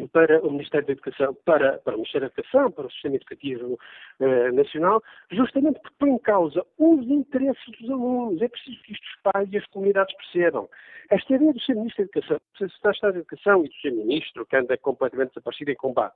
[0.08, 3.80] para o Ministério da Educação, para, para o Ministério da Educação, para o Sistema Educativo
[4.20, 8.42] eh, Nacional, justamente porque põe em causa os interesses dos alunos.
[8.42, 10.70] É preciso que isto os pais e as comunidades percebam.
[11.10, 11.76] Esta ideia do Sr.
[11.76, 13.92] Ministro da Educação, do Secretário de Educação e do Sr.
[13.92, 16.16] Ministro, que anda completamente desaparecido em combate,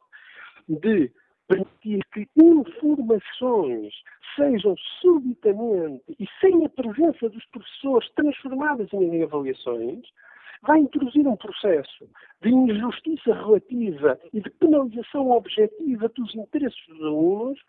[0.68, 1.12] de
[1.48, 3.94] permitir que informações
[4.36, 10.06] sejam subitamente e sem a presença dos professores transformadas em avaliações,
[10.66, 12.10] vai introduzir um processo
[12.42, 17.60] de injustiça relativa e de penalização objetiva dos interesses dos alunos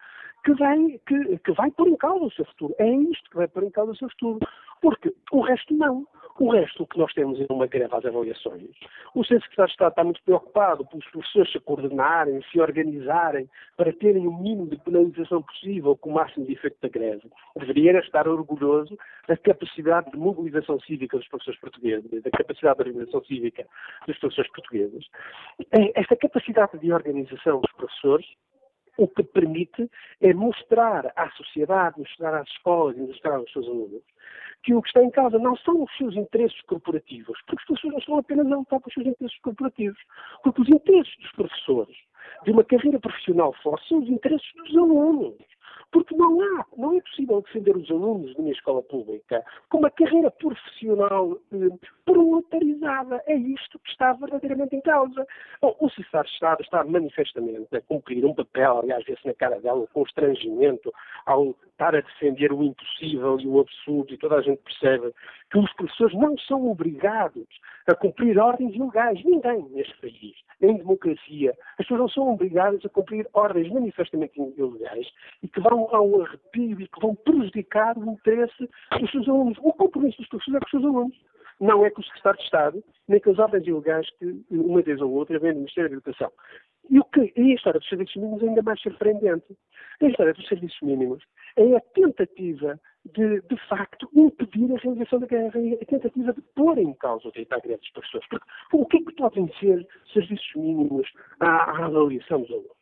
[0.45, 2.75] que vai, que, que vai pôr em causa o seu futuro.
[2.79, 4.46] É isto que vai pôr em causa o seu futuro.
[4.87, 6.07] Porque o resto não.
[6.39, 8.71] O resto, o que nós temos é uma greve às avaliações.
[9.17, 13.93] O Centro Secretário de Estado está muito preocupado pelos professores se coordenarem, se organizarem para
[13.93, 17.29] terem o mínimo de penalização possível com o máximo de efeito da greve.
[17.57, 18.97] Deveria estar orgulhoso
[19.27, 23.67] da capacidade de mobilização cívica dos professores portugueses, da capacidade de organização cívica
[24.07, 25.05] dos professores portugueses.
[25.73, 28.27] É, esta capacidade de organização dos professores
[28.99, 34.03] o que permite é mostrar à sociedade, mostrar às escolas e mostrar aos seus alunos
[34.63, 37.93] que o que está em causa não são os seus interesses corporativos, porque as pessoas
[37.93, 39.99] não estão apenas a lutar pelos seus interesses corporativos,
[40.43, 41.97] porque os interesses dos professores
[42.45, 45.37] de uma carreira profissional forte são os interesses dos alunos.
[45.93, 49.91] Porque não há, não é possível defender os alunos de uma escola pública com uma
[49.91, 53.23] carreira profissional eh, proletarizada.
[53.27, 55.27] É isto que está verdadeiramente em causa.
[55.61, 59.81] Bom, o Cessar Estado está manifestamente a cumprir um papel, aliás, vê-se na cara dela
[59.81, 60.93] o constrangimento
[61.25, 65.13] ao estar a defender o impossível e o absurdo, e toda a gente percebe
[65.51, 67.47] que os professores não são obrigados
[67.87, 69.23] a cumprir ordens ilegais.
[69.25, 75.07] Ninguém neste país, em democracia, as pessoas não são obrigadas a cumprir ordens manifestamente ilegais
[75.43, 78.69] e que vão ao arrepio e que vão prejudicar o interesse
[79.01, 79.59] dos seus alunos.
[79.61, 81.17] O compromisso dos professores é com os seus alunos.
[81.59, 85.01] Não é com o secretário de Estado, nem com as ordens ilegais que, uma vez
[85.01, 86.31] ou outra, vem do Ministério da Educação.
[86.91, 89.57] E, o que, e a história dos serviços mínimos é ainda mais surpreendente.
[90.03, 91.25] A história dos serviços mínimos
[91.57, 92.79] é a tentativa
[93.15, 97.33] de, de facto, impedir a realização da guerra, a tentativa de pôr em causa o
[97.33, 98.27] direito à greve das pessoas.
[98.29, 101.09] Porque o que é que podem ser serviços mínimos
[101.41, 102.76] à, à avaliação dos alunos?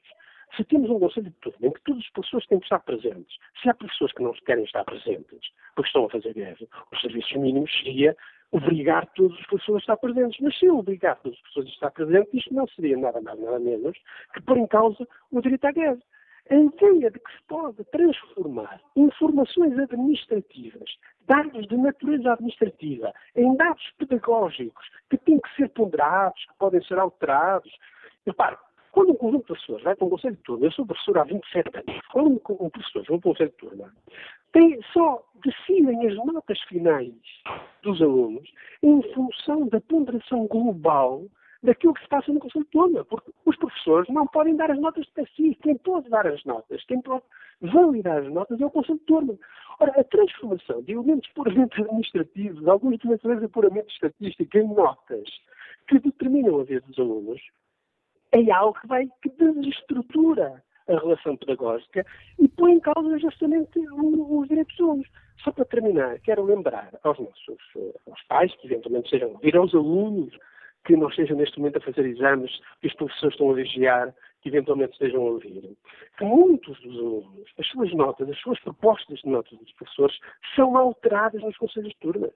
[0.57, 3.37] Se temos um conselho de turno em que todas as pessoas têm que estar presentes,
[3.61, 5.41] se há professores que não querem estar presentes
[5.75, 8.17] porque estão a fazer greve, os serviços mínimos seria
[8.53, 10.39] obrigar todas as pessoas a estar presentes.
[10.41, 13.39] Mas se eu obrigar todas as pessoas a estar presentes, isto não seria nada mais,
[13.41, 13.99] nada menos
[14.33, 15.99] que pôr em causa o direito à guerra.
[16.51, 20.91] A ideia de que se pode transformar informações administrativas,
[21.27, 26.99] dados de natureza administrativa, em dados pedagógicos que têm que ser ponderados, que podem ser
[26.99, 27.73] alterados.
[28.27, 28.59] Repare,
[28.95, 31.25] quando um conjunto de pessoas vai para um conselho de turma, eu sou professor há
[31.25, 33.93] 27 anos, quando um professor vai para um conselho de turma,
[34.53, 37.13] tem, só decidem as notas finais
[37.83, 38.49] dos alunos
[38.85, 41.25] em função da ponderação global
[41.65, 44.79] daquilo que se passa no Conselho de Turma, porque os professores não podem dar as
[44.79, 45.59] notas de si.
[45.63, 47.25] Quem pode dar as notas, quem pode
[47.63, 49.35] validar as notas é o Conselho de Turma.
[49.81, 55.29] Ora, a transformação de elementos puramente administrativos, alguns de natureza puramente estatística, em notas
[55.89, 57.41] que determinam a vida dos alunos,
[58.35, 62.05] é algo que vai que desestrutura a relação pedagógica
[62.39, 65.09] e põe em causa justamente os direitos humanos.
[65.43, 69.75] Só para terminar, quero lembrar aos nossos eh, aos pais, que eventualmente sejam ouvir, aos
[69.75, 70.37] alunos
[70.85, 74.51] que não estejam neste momento a fazer exames que os professores estão a vigiar, que
[74.51, 75.77] eventualmente estejam a ouvir,
[76.19, 80.19] que muitos dos alunos, as suas notas, as suas propostas de notas dos professores
[80.55, 82.35] são alteradas nos conselhos de turmas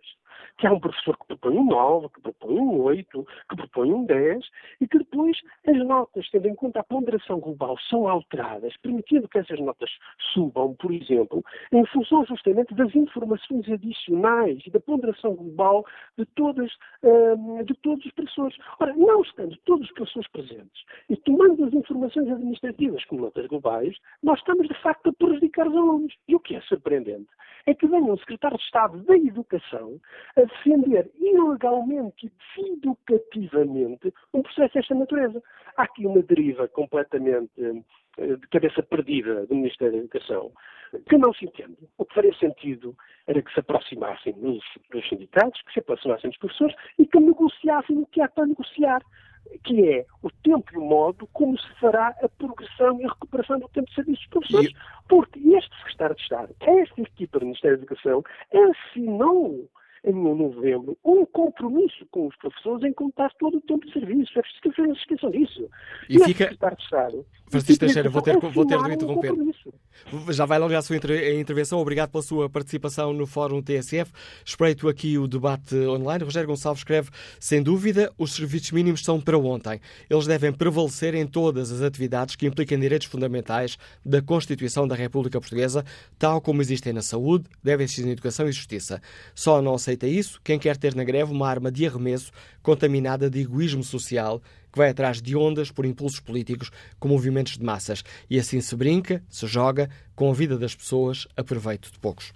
[0.59, 4.05] que há um professor que propõe um 9, que propõe um 8, que propõe um
[4.05, 4.45] 10,
[4.81, 9.39] e que depois as notas, tendo em conta a ponderação global, são alteradas, permitindo que
[9.39, 9.91] essas notas
[10.33, 15.85] subam, por exemplo, em função justamente das informações adicionais e da ponderação global
[16.17, 16.71] de, todas,
[17.03, 18.57] hum, de todos os professores.
[18.81, 23.97] Ora, não estando todos os professores presentes e tomando as informações administrativas como notas globais,
[24.23, 26.15] nós estamos de facto a prejudicar os alunos.
[26.27, 27.29] E o que é surpreendente
[27.67, 30.01] é que venha um secretário de Estado da Educação
[30.37, 35.43] a defender ilegalmente e deseducativamente um processo desta natureza.
[35.77, 37.53] Há aqui uma deriva completamente
[38.19, 40.53] eh, de cabeça perdida do Ministério da Educação,
[41.09, 41.77] que não se entende.
[41.97, 46.39] O que faria sentido era que se aproximassem dos, dos sindicatos, que se aproximassem dos
[46.39, 49.03] professores e que negociassem o que há para negociar
[49.65, 53.59] que é o tempo e o modo como se fará a progressão e a recuperação
[53.59, 54.73] do tempo de serviço dos professores.
[55.09, 59.69] Porque este secretário de Estado, esta equipa do Ministério da Educação, assinou
[60.05, 64.39] em novembro, um compromisso com os professores em contar todo o tempo de serviço.
[64.39, 65.69] É preciso que não se esqueçam disso.
[66.09, 66.57] E, e fica...
[67.51, 69.33] Francisco Teixeira, vou ter, vou ter de interromper.
[70.31, 71.81] Já vai alongar a sua intervenção.
[71.81, 74.13] Obrigado pela sua participação no Fórum TSF.
[74.45, 76.25] Espreito aqui o debate online.
[76.25, 79.81] Rogério Gonçalves escreve: sem dúvida, os serviços mínimos são para ontem.
[80.11, 85.41] Eles devem prevalecer em todas as atividades que impliquem direitos fundamentais da Constituição da República
[85.41, 85.85] Portuguesa,
[86.19, 89.01] tal como existem na saúde, devem existir na educação e justiça.
[89.35, 92.31] Só não aceita isso, quem quer ter na greve uma arma de arremesso
[92.63, 96.71] contaminada de egoísmo social que vai atrás de ondas por impulsos políticos
[97.01, 98.05] com movimentos de massas.
[98.29, 102.33] E assim se brinca, se joga com a vida das pessoas a proveito de poucos.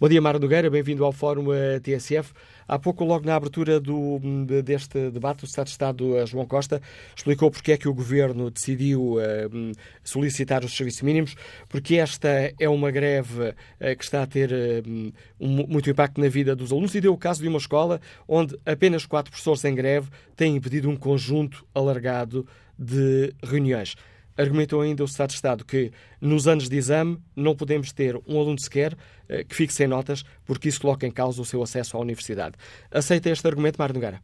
[0.00, 2.32] Bom dia, Mara Nogueira, bem-vindo ao Fórum eh, TSF.
[2.68, 4.20] Há pouco, logo na abertura do,
[4.64, 6.82] deste debate, o Estado de Estado eh, João Costa
[7.14, 11.36] explicou porque é que o Governo decidiu uh, solicitar os serviços mínimos,
[11.68, 14.52] porque esta é uma greve uh, que está a ter
[14.84, 18.58] um, muito impacto na vida dos alunos e deu o caso de uma escola onde
[18.66, 22.46] apenas quatro professores em greve têm impedido um conjunto alargado
[22.78, 23.94] de reuniões.
[24.38, 28.38] Argumentou ainda o Estado de Estado que nos anos de exame não podemos ter um
[28.38, 28.92] aluno sequer
[29.28, 32.56] eh, que fique sem notas, porque isso coloca em causa o seu acesso à universidade.
[32.90, 34.20] Aceita este argumento, Mário Nogueira?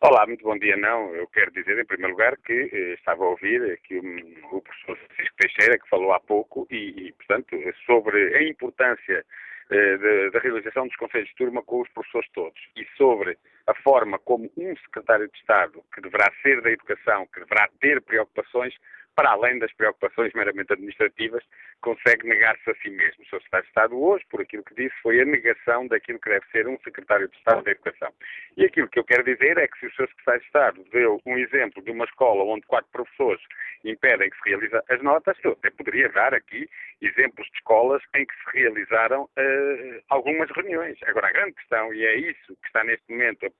[0.00, 0.76] Olá, muito bom dia.
[0.76, 4.60] Não, eu quero dizer, em primeiro lugar, que eh, estava a ouvir aqui o, o
[4.60, 7.56] professor Francisco Teixeira, que falou há pouco, e, e portanto,
[7.86, 9.24] sobre a importância eh,
[10.32, 12.60] da realização dos conselhos de turma com os professores todos.
[12.76, 17.40] E sobre a forma como um secretário de Estado, que deverá ser da educação, que
[17.40, 18.74] deverá ter preocupações,
[19.14, 21.44] para além das preocupações meramente administrativas,
[21.80, 23.22] consegue negar-se a si mesmo.
[23.22, 23.42] O Sr.
[23.42, 26.68] Secretário de Estado hoje, por aquilo que disse, foi a negação daquilo que deve ser
[26.68, 28.12] um Secretário de Estado da Educação.
[28.56, 30.08] E aquilo que eu quero dizer é que se o Sr.
[30.08, 33.42] Secretário de Estado deu um exemplo de uma escola onde quatro professores
[33.84, 36.68] impedem que se realize as notas, eu até poderia dar aqui
[37.00, 40.98] exemplos de escolas em que se realizaram uh, algumas reuniões.
[41.04, 43.52] Agora, a grande questão, e é isso que está neste momento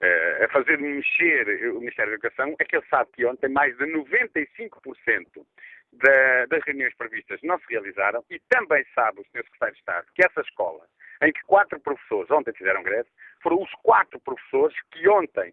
[0.00, 3.76] a, a fazer mexer o Ministério da Educação, é que ele sabe que ontem mais
[3.76, 5.46] de 95%
[5.92, 9.44] da, das reuniões previstas não se realizaram e também sabe o Sr.
[9.44, 10.84] Secretário de Estado que essa escola,
[11.22, 13.08] em que quatro professores ontem fizeram greve,
[13.42, 15.52] foram os quatro professores que ontem,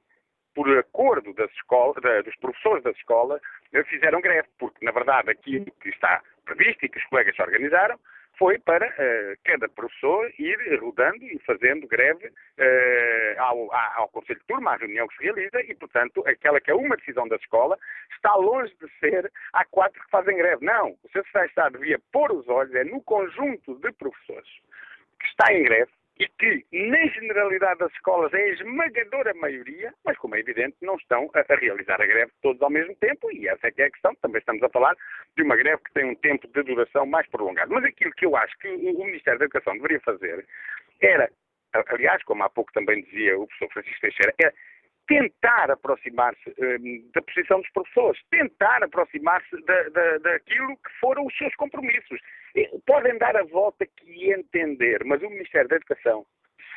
[0.53, 3.39] por acordo das escolas, da, dos professores da escola,
[3.89, 7.99] fizeram greve, porque na verdade aquilo que está previsto e que os colegas se organizaram
[8.37, 14.45] foi para uh, cada professor ir rodando e fazendo greve uh, ao, ao, Conselho de
[14.45, 17.77] Turma, à reunião que se realiza, e, portanto, aquela que é uma decisão da escola
[18.15, 20.65] está longe de ser há quatro que fazem greve.
[20.65, 21.23] Não, o Sr.
[21.23, 24.49] Secretário de Estado devia pôr os olhos é no conjunto de professores
[25.19, 30.17] que está em greve, e que, na generalidade das escolas, é a esmagadora maioria, mas,
[30.17, 33.47] como é evidente, não estão a, a, realizar a greve todos ao mesmo tempo, e
[33.49, 34.15] essa é que é a questão.
[34.21, 34.95] Também estamos a falar
[35.35, 37.73] de uma greve que tem um tempo de duração mais prolongado.
[37.73, 40.47] Mas aquilo que eu acho que o, o Ministério da Educação deveria fazer
[41.01, 41.29] era,
[41.73, 44.53] aliás, como há pouco também dizia o professor Francisco Teixeira, era
[45.07, 51.37] tentar aproximar-se um, da posição dos professores, tentar aproximar-se da, da, daquilo que foram os
[51.37, 52.19] seus compromissos.
[52.85, 56.25] Podem dar a volta que entender, mas o Ministério da Educação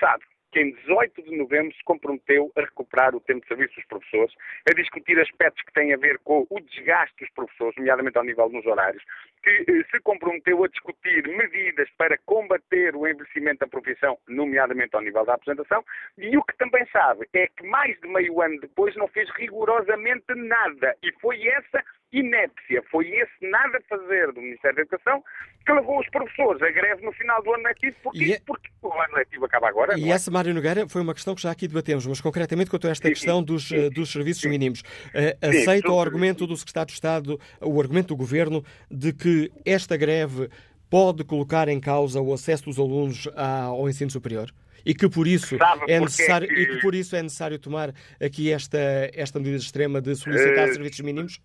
[0.00, 3.84] sabe que em 18 de novembro se comprometeu a recuperar o tempo de serviço dos
[3.84, 4.34] professores,
[4.68, 8.48] a discutir aspectos que têm a ver com o desgaste dos professores, nomeadamente ao nível
[8.48, 9.02] dos horários,
[9.48, 15.02] que eh, se comprometeu a discutir medidas para combater o envelhecimento da profissão, nomeadamente ao
[15.02, 15.82] nível da apresentação,
[16.18, 20.34] e o que também sabe é que mais de meio ano depois não fez rigorosamente
[20.34, 21.82] nada, e foi essa
[22.12, 25.22] inépcia, foi esse nada fazer do Ministério da Educação
[25.66, 28.40] que levou os professores a greve no final do ano letivo, porque, é...
[28.46, 29.98] porque o ano letivo acaba agora.
[29.98, 30.14] E é?
[30.14, 33.08] essa, Mário Nogueira, foi uma questão que já aqui debatemos, mas concretamente quanto a esta
[33.08, 34.48] sim, questão dos, sim, dos serviços sim.
[34.48, 34.80] mínimos.
[34.80, 39.96] Uh, aceita o argumento do Secretário de Estado, o argumento do Governo, de que esta
[39.96, 40.48] greve
[40.90, 44.50] pode colocar em causa o acesso dos alunos ao ensino superior?
[44.86, 45.56] E que por isso
[45.88, 46.54] é necessário, que...
[46.54, 47.90] e que por isso é necessário tomar
[48.22, 48.78] aqui esta,
[49.14, 50.72] esta medida extrema de solicitar uh...
[50.72, 51.40] serviços mínimos?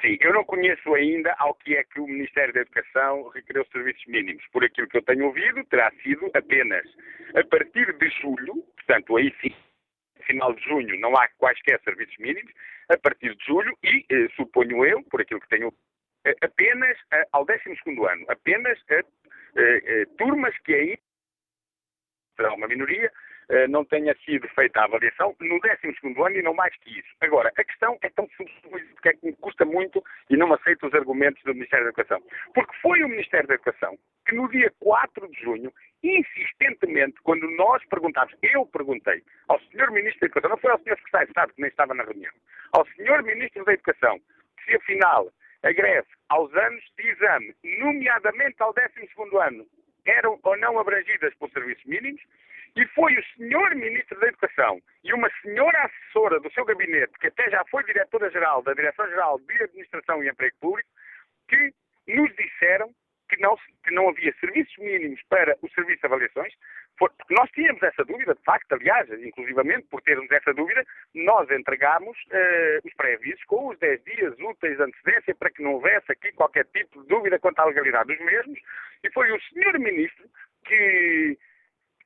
[0.00, 4.04] Sim, eu não conheço ainda ao que é que o Ministério da Educação requereu serviços
[4.06, 4.44] mínimos.
[4.52, 6.84] Por aquilo que eu tenho ouvido, terá sido apenas
[7.34, 9.54] a partir de julho, portanto, aí sim,
[10.26, 12.52] final de junho, não há quaisquer serviços mínimos,
[12.88, 15.72] a partir de julho, e eh, suponho eu, por aquilo que tenho
[16.42, 17.60] apenas eh, ao 12
[18.10, 19.02] ano, apenas a
[20.18, 20.98] turmas que aí
[22.36, 23.10] será uma minoria,
[23.48, 27.08] eh, não tenha sido feita a avaliação no 12 ano e não mais que isso.
[27.20, 30.86] Agora, a questão é tão simples que é que me custa muito e não aceito
[30.86, 32.20] os argumentos do Ministério da Educação.
[32.54, 37.84] Porque foi o Ministério da Educação que no dia 4 de junho, insistentemente, quando nós
[37.86, 39.92] perguntámos, eu perguntei ao Sr.
[39.92, 40.96] Ministro da Educação, não foi ao Sr.
[40.96, 42.32] Secretário de Estado que nem estava na reunião,
[42.72, 43.22] ao Sr.
[43.22, 44.20] Ministro da Educação,
[44.64, 45.30] se afinal
[45.62, 48.88] a greve aos anos de exame, nomeadamente ao 12
[49.42, 49.66] ano,
[50.04, 52.20] eram ou não abrangidas por serviços mínimos,
[52.76, 57.28] e foi o senhor Ministro da Educação e uma senhora assessora do seu gabinete, que
[57.28, 60.88] até já foi diretora-geral da Direção-Geral de Administração e Emprego Público,
[61.48, 61.72] que
[62.06, 62.94] nos disseram
[63.28, 66.52] que não, que não havia serviços mínimos para o serviço de avaliações.
[67.30, 70.84] nós tínhamos essa dúvida, de facto, aliás, inclusivamente por termos essa dúvida,
[71.14, 75.74] nós entregámos uh, os pré-avisos com os 10 dias úteis de antecedência para que não
[75.74, 78.58] houvesse aqui qualquer tipo de dúvida quanto à legalidade dos mesmos.
[79.02, 80.26] E foi o senhor Ministro
[80.64, 81.38] que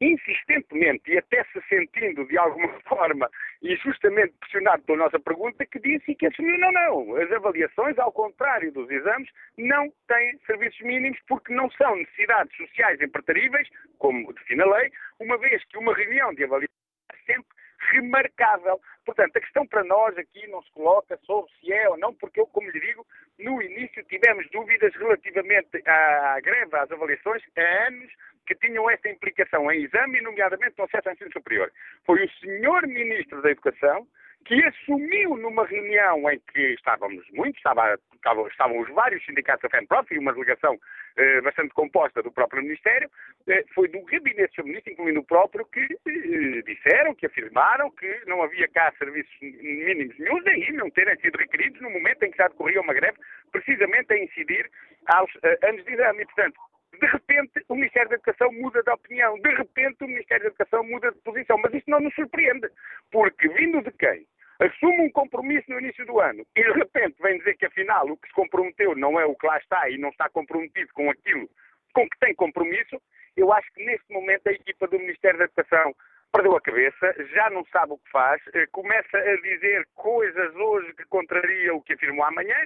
[0.00, 3.28] insistentemente e até se sentindo de alguma forma
[3.62, 7.16] injustamente pressionado pela nossa pergunta, que disse que assumiu não, não.
[7.16, 9.28] As avaliações, ao contrário dos exames,
[9.58, 14.90] não têm serviços mínimos porque não são necessidades sociais impertaríveis, como define a lei,
[15.20, 16.74] uma vez que uma reunião de avaliação
[17.12, 18.80] é sempre remarcável.
[19.04, 22.40] Portanto, a questão para nós aqui não se coloca sobre se é ou não, porque
[22.40, 23.06] eu, como lhe digo,
[23.38, 28.12] no início tivemos dúvidas relativamente à greve, às avaliações, há anos
[28.46, 31.72] que tinham esta implicação em exame, nomeadamente no acesso ao ensino superior.
[32.04, 34.06] Foi o senhor Ministro da Educação
[34.44, 39.78] que assumiu numa reunião em que estávamos muitos, estava, estavam, estavam, os vários sindicatos da
[39.78, 40.78] FENPROF e uma delegação
[41.16, 43.10] eh, bastante composta do próprio Ministério,
[43.48, 44.66] eh, foi do gabinete do.
[44.66, 50.18] Ministro, incluindo o próprio, que eh, disseram, que afirmaram que não havia cá serviços mínimos
[50.18, 53.18] nenhum, daí não terem sido requeridos no momento em que já decorria uma greve,
[53.52, 54.70] precisamente a incidir
[55.06, 56.22] aos eh, anos de exame.
[56.22, 56.60] E, portanto,
[56.98, 60.84] de repente o Ministério da Educação muda de opinião, de repente o Ministério da Educação
[60.84, 62.68] muda de posição, mas isto não nos surpreende,
[63.10, 64.26] porque vindo de quem
[64.58, 68.16] assume um compromisso no início do ano e de repente vem dizer que afinal o
[68.16, 71.48] que se comprometeu não é o que lá está e não está comprometido com aquilo
[71.92, 73.00] com que tem compromisso,
[73.36, 75.94] eu acho que neste momento a equipa do Ministério da Educação
[76.32, 80.92] perdeu a cabeça, já não sabe o que faz, eh, começa a dizer coisas hoje
[80.94, 82.56] que contrariam o que afirmou amanhã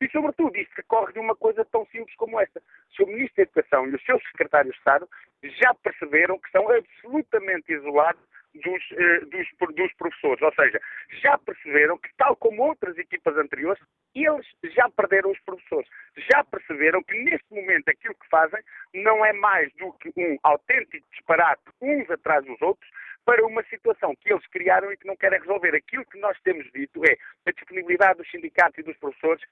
[0.00, 2.62] e, sobretudo, isto decorre de uma coisa tão simples como esta.
[3.00, 3.06] O.
[3.06, 5.08] Ministro da Educação e os seus secretários de Estado
[5.42, 8.22] já perceberam que estão absolutamente isolados
[8.54, 10.42] dos, eh, dos, dos, professores.
[10.42, 10.80] Ou seja,
[11.22, 13.82] já perceberam que, tal como outras equipas anteriores,
[14.14, 15.88] eles já perderam os professores.
[16.30, 18.60] Já perceberam que, neste momento, aquilo que fazem
[18.94, 22.88] não é mais do que um autêntico disparate uns atrás dos outros
[23.24, 25.74] para uma situação que eles criaram e que não querem resolver.
[25.74, 29.42] Aquilo que nós temos dito é a disponibilidade dos sindicatos e dos professores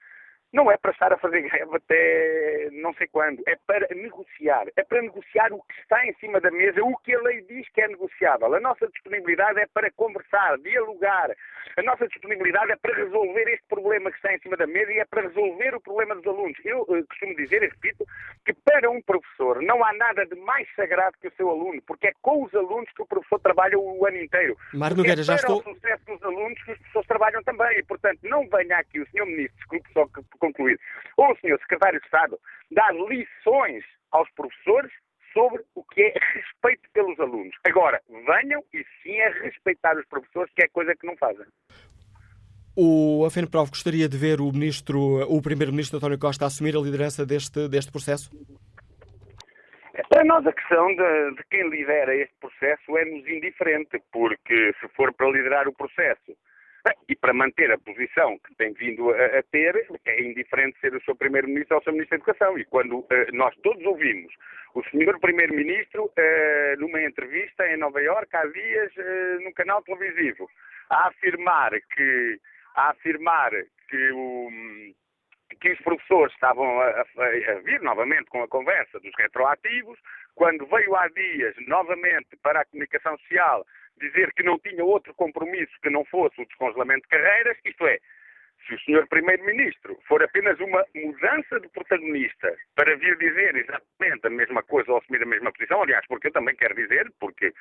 [0.53, 4.67] não é para estar a fazer greve até não sei quando, é para negociar.
[4.75, 7.67] É para negociar o que está em cima da mesa, o que a lei diz
[7.69, 8.53] que é negociável.
[8.53, 11.31] A nossa disponibilidade é para conversar, dialogar.
[11.75, 14.99] A nossa disponibilidade é para resolver este problema que está em cima da mesa e
[14.99, 16.57] é para resolver o problema dos alunos.
[16.63, 18.05] Eu uh, costumo dizer e repito
[18.45, 22.07] que para um professor não há nada de mais sagrado que o seu aluno, porque
[22.07, 24.55] é com os alunos que o professor trabalha o ano inteiro.
[24.73, 25.59] Mário Nogueira, é já estou...
[25.59, 27.79] o sucesso dos alunos que os professores trabalham também.
[27.79, 29.25] E, portanto, não venha aqui o Sr.
[29.25, 30.79] Ministro, desculpe só que concluir,
[31.17, 31.57] ou o Sr.
[31.59, 32.39] Secretário de Estado
[32.71, 34.91] dar lições aos professores
[35.33, 37.55] sobre o que é respeito pelos alunos.
[37.65, 41.45] Agora, venham e sim a respeitar os professores, que é coisa que não fazem.
[42.75, 47.67] O AFNPROV gostaria de ver o ministro, o primeiro-ministro António Costa assumir a liderança deste,
[47.67, 48.31] deste processo?
[50.09, 55.13] Para nós a questão de, de quem lidera este processo é-nos indiferente, porque se for
[55.13, 56.35] para liderar o processo
[57.07, 61.03] e para manter a posição que tem vindo a, a ter, é indiferente ser o
[61.03, 62.57] seu Primeiro-Ministro ou o seu Ministro da Educação.
[62.57, 64.33] E quando uh, nós todos ouvimos
[64.75, 65.19] o Sr.
[65.19, 70.49] Primeiro-Ministro, uh, numa entrevista em Nova Iorque, há dias, uh, num canal televisivo,
[70.89, 72.39] a afirmar que,
[72.75, 73.51] a afirmar
[73.89, 74.49] que o
[75.61, 79.97] que os professores estavam a, a, a, vir novamente com a conversa dos retroativos,
[80.35, 83.65] quando veio há dias novamente para a comunicação social
[83.99, 87.99] dizer que não tinha outro compromisso que não fosse o descongelamento de carreiras, isto é,
[88.67, 89.07] se o Sr.
[89.07, 94.97] Primeiro-Ministro for apenas uma mudança de protagonista para vir dizer exatamente a mesma coisa ou
[94.97, 97.53] assumir a mesma posição, aliás, porque eu também quero dizer, porque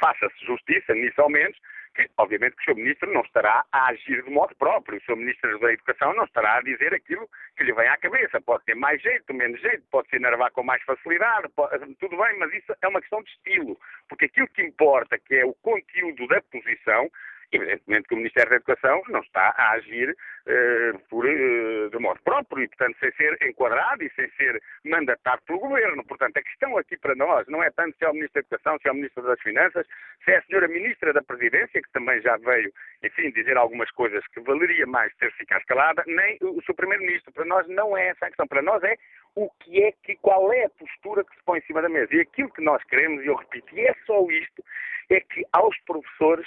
[0.00, 1.56] faça-se justiça nisso ao menos,
[1.94, 2.78] que obviamente que o Sr.
[2.78, 4.98] Ministro não estará a agir de modo próprio.
[4.98, 5.16] O Sr.
[5.16, 8.40] Ministro da Educação não estará a dizer aquilo que lhe vem à cabeça.
[8.40, 11.94] Pode ter mais jeito, menos jeito, pode se enervar com mais facilidade, pode...
[11.96, 13.78] tudo bem, mas isso é uma questão de estilo.
[14.08, 17.10] Porque aquilo que importa, que é o conteúdo da posição,
[17.50, 22.20] Evidentemente que o Ministério da Educação não está a agir uh, por, uh, de modo
[22.22, 26.04] próprio e, portanto, sem ser enquadrado e sem ser mandatado pelo Governo.
[26.04, 28.78] Portanto, a questão aqui para nós não é tanto se é o Ministro da Educação,
[28.78, 29.86] se é o Ministro das Finanças,
[30.24, 32.70] se é a Senhora Ministra da Presidência, que também já veio,
[33.02, 37.32] enfim, dizer algumas coisas que valeria mais ter ficado calada, nem o seu Primeiro-Ministro.
[37.32, 38.46] Para nós não é essa a questão.
[38.46, 38.94] Para nós é
[39.34, 42.14] o que é que, qual é a postura que se põe em cima da mesa.
[42.14, 44.62] E aquilo que nós queremos, e eu repito, e é só isto,
[45.08, 46.46] é que aos professores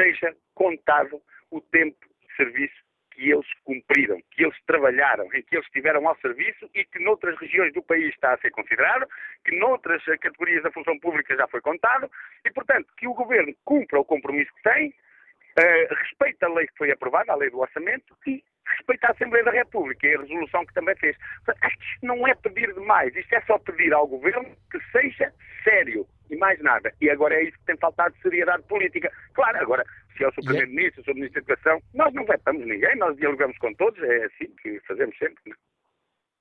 [0.00, 1.20] seja contado
[1.50, 2.80] o tempo de serviço
[3.10, 7.38] que eles cumpriram, que eles trabalharam, em que eles estiveram ao serviço e que noutras
[7.38, 9.06] regiões do país está a ser considerado,
[9.44, 12.10] que noutras categorias da função pública já foi contado
[12.44, 16.78] e, portanto, que o Governo cumpra o compromisso que tem, uh, respeita a lei que
[16.78, 20.64] foi aprovada, a lei do orçamento e respeita a Assembleia da República e a resolução
[20.64, 21.16] que também fez.
[21.60, 25.34] Acho que isto não é pedir demais, isto é só pedir ao Governo que seja
[25.62, 26.92] sério e mais nada.
[27.00, 29.10] E agora é isso que tem faltado de seriedade política.
[29.34, 29.84] Claro, agora,
[30.16, 33.16] se é o seu Primeiro-Ministro, o seu Ministro da Educação, nós não vetamos ninguém, nós
[33.16, 35.42] dialogamos com todos, é assim que fazemos sempre.
[35.46, 35.52] Não?
[35.52, 35.70] É?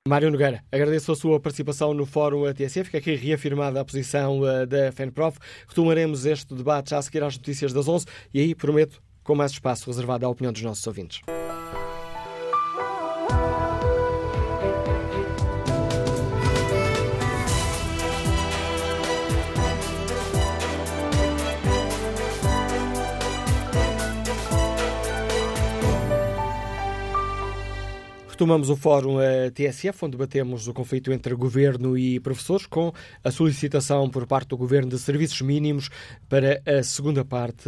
[0.08, 4.66] Mário Nogueira, agradeço a sua participação no Fórum ATSF, fica aqui reafirmada a posição uh,
[4.66, 5.38] da FENPROF.
[5.68, 9.52] Retomaremos este debate já a seguir às notícias das 11 e aí prometo com mais
[9.52, 11.22] espaço reservado à opinião dos nossos ouvintes.
[28.40, 29.18] Retomamos o fórum
[29.54, 34.56] TSF, onde debatemos o conflito entre governo e professores, com a solicitação por parte do
[34.56, 35.90] governo de serviços mínimos
[36.30, 37.68] para a segunda parte,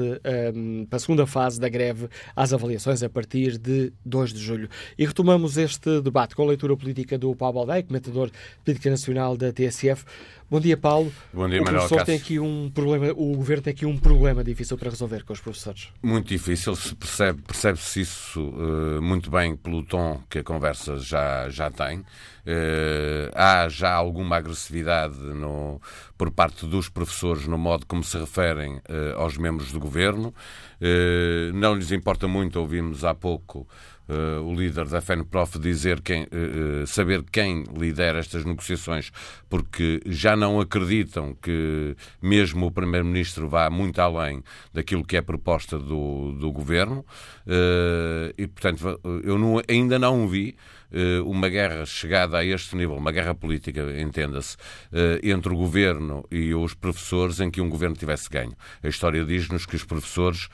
[0.55, 4.69] um, para a segunda fase da greve às avaliações a partir de 2 de julho.
[4.97, 9.35] E retomamos este debate com a leitura política do Paulo Baldaia, comentador de política nacional
[9.35, 10.05] da TSF.
[10.51, 11.09] Bom dia, Paulo.
[11.33, 14.43] Bom dia, o Manuel professor tem aqui um problema, o governo tem aqui um problema
[14.43, 15.87] difícil para resolver com os professores.
[16.03, 21.49] Muito difícil, se percebe, percebe-se isso uh, muito bem pelo tom que a conversa já,
[21.49, 21.99] já tem.
[21.99, 25.81] Uh, há já alguma agressividade no,
[26.17, 30.33] por parte dos professores no modo como se referem uh, aos membros do governo.
[31.53, 33.67] não lhes importa muito, ouvimos há pouco
[34.09, 39.11] uh, o líder da FENPROF dizer quem, uh, saber quem lidera estas negociações,
[39.49, 44.43] porque já não acreditam que mesmo o Primeiro-Ministro vá muito além
[44.73, 47.05] daquilo que é proposta do, do Governo.
[47.45, 50.55] Uh, e, portanto, eu não, ainda não vi
[51.25, 54.57] uma guerra chegada a este nível, uma guerra política, entenda-se,
[55.23, 58.51] entre o governo e os professores, em que um governo tivesse ganho.
[58.83, 60.49] A história diz-nos que os professores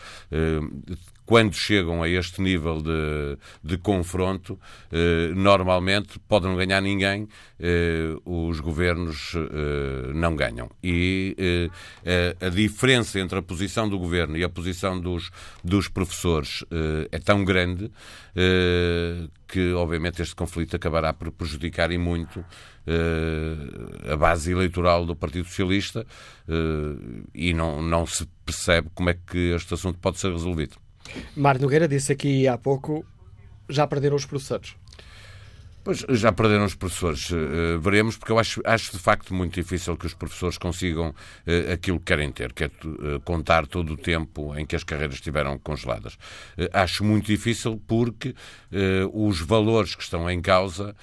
[1.28, 4.58] quando chegam a este nível de, de confronto,
[4.90, 7.28] eh, normalmente pode não ganhar ninguém,
[7.60, 10.72] eh, os governos eh, não ganham.
[10.82, 15.30] E eh, a, a, diferença entre a posição do governo e a posição dos,
[15.62, 17.92] dos professores eh, é tão grande
[18.34, 22.44] eh, que, obviamente, este conflito acabará por prejudicar e muito
[24.10, 26.08] a base eleitoral do Partido Socialista
[27.36, 30.78] e não, não se percebe como é que este assunto pode ser resolvido.
[31.36, 33.06] Mário Nogueira disse aqui há pouco,
[33.70, 34.76] já perderam os professores.
[35.88, 37.30] Pois, já perderam os professores.
[37.30, 41.72] Uh, veremos, porque eu acho, acho de facto muito difícil que os professores consigam uh,
[41.72, 45.16] aquilo que querem ter, que é uh, contar todo o tempo em que as carreiras
[45.16, 46.18] estiveram congeladas.
[46.74, 48.36] acho muito difícil porque
[49.14, 50.94] os valores que estão em causa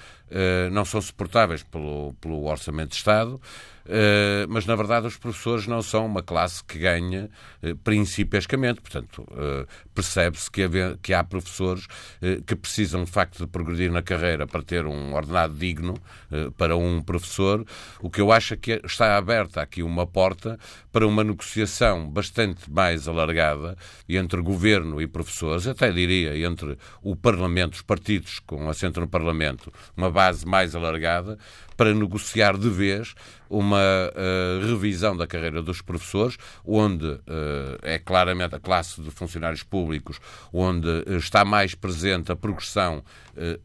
[0.71, 3.41] não são suportáveis pelo, pelo Orçamento de Estado.
[3.85, 7.29] Uh, mas na verdade os professores não são uma classe que ganha
[7.61, 8.81] uh, principescamente.
[8.81, 11.87] Portanto, uh, percebe-se que, há professores
[12.45, 15.95] que precisam de facto de progredir na carreira para ter um ordenado digno
[16.57, 17.65] para um professor.
[18.01, 20.59] O que eu acho é que está aberta aqui uma porta
[20.91, 23.77] para uma negociação bastante mais alargada
[24.07, 29.71] entre governo e professores, até diria entre o Parlamento, os partidos com assento no Parlamento,
[29.95, 31.37] uma base mais alargada,
[31.75, 33.13] para negociar de vez
[33.49, 37.21] uma uh, revisão da carreira dos professores, onde uh,
[37.81, 40.19] é claramente a classe de funcionários públicos,
[40.51, 43.03] onde está mais presente a progressão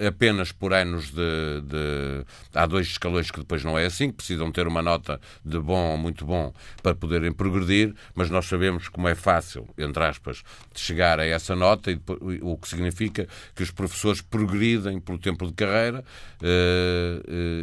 [0.06, 4.50] apenas por anos de, de, Há dois escalões que depois não é assim, que precisam
[4.50, 6.52] ter uma nota de bom ou muito bom
[6.82, 10.42] para poderem progredir, mas nós sabemos como é fácil, entre aspas,
[10.72, 12.00] de chegar a essa nota, e,
[12.42, 16.04] o que significa que os professores progridem pelo tempo de carreira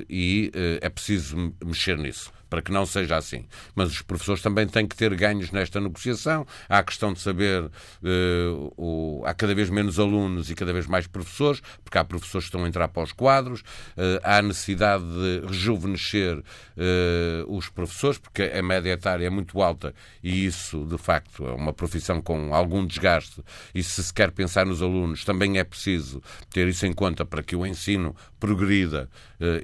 [0.09, 3.45] e uh, é preciso mexer nisso para que não seja assim.
[3.75, 6.45] Mas os professores também têm que ter ganhos nesta negociação.
[6.67, 10.87] Há a questão de saber, uh, o, há cada vez menos alunos e cada vez
[10.87, 14.41] mais professores, porque há professores que estão a entrar para os quadros, uh, há a
[14.41, 19.93] necessidade de rejuvenescer uh, os professores, porque a média etária é muito alta
[20.23, 23.43] e isso, de facto, é uma profissão com algum desgaste.
[23.73, 27.43] E se se quer pensar nos alunos, também é preciso ter isso em conta para
[27.43, 29.09] que o ensino progrida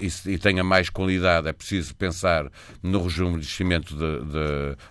[0.01, 1.47] e, e tenha mais qualidade.
[1.47, 2.49] É preciso pensar
[2.81, 3.95] no rejuvenescimento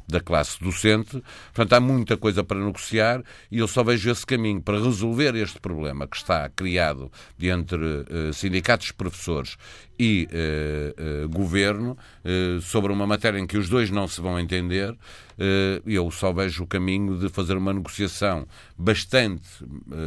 [0.08, 1.22] da classe docente.
[1.52, 5.58] Portanto, há muita coisa para negociar e eu só vejo esse caminho para resolver este
[5.60, 7.10] problema que está criado
[7.40, 9.56] entre uh, sindicatos de professores
[9.98, 11.96] e uh, uh, governo
[12.62, 14.96] sobre uma matéria em que os dois não se vão entender.
[15.84, 18.46] eu só vejo o caminho de fazer uma negociação
[18.78, 19.42] bastante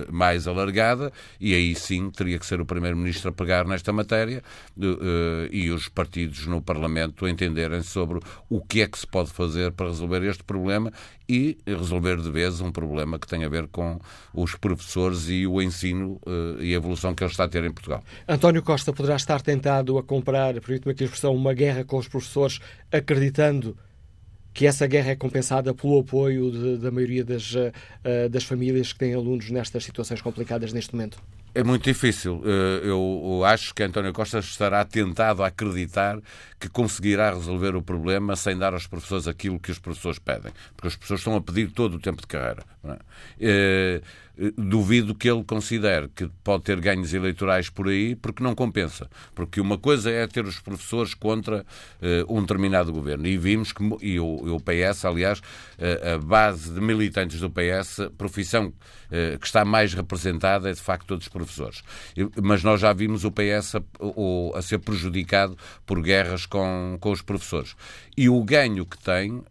[0.09, 4.43] mais alargada e aí sim teria que ser o Primeiro-Ministro a pegar nesta matéria
[5.51, 9.87] e os partidos no Parlamento entenderem sobre o que é que se pode fazer para
[9.87, 10.91] resolver este problema
[11.27, 13.99] e resolver de vez um problema que tem a ver com
[14.33, 17.71] os professores e o ensino uh, e a evolução que ele está a ter em
[17.71, 18.03] Portugal.
[18.27, 22.07] António Costa poderá estar tentado a comprar, permite-me aqui a expressão, uma guerra com os
[22.07, 22.59] professores,
[22.91, 23.77] acreditando
[24.53, 27.71] que essa guerra é compensada pelo apoio de, da maioria das, uh,
[28.29, 31.21] das famílias que têm alunos nestas situações complicadas neste momento?
[31.57, 32.41] É muito difícil.
[32.45, 36.19] Eh, eu acho que António Costa estará tentado a acreditar
[36.65, 40.51] que conseguirá resolver o problema sem dar aos professores aquilo que os professores pedem.
[40.75, 42.63] Porque os professores estão a pedir todo o tempo de carreira.
[42.83, 42.97] É?
[43.39, 44.01] Eh,
[44.57, 49.09] duvido que ele considere que pode ter ganhos eleitorais por aí, porque não compensa.
[49.33, 53.27] Porque uma coisa é ter os professores contra uh, um determinado governo.
[53.27, 55.41] E vimos que, e o, o PS, aliás,
[56.13, 58.73] a base de militantes do PS, profissão
[59.39, 61.83] que está mais representada é de facto todos os professores.
[62.41, 63.81] Mas nós já vimos o PS a,
[64.57, 67.75] a ser prejudicado por guerras com, com os professores.
[68.15, 69.43] E o ganho que tem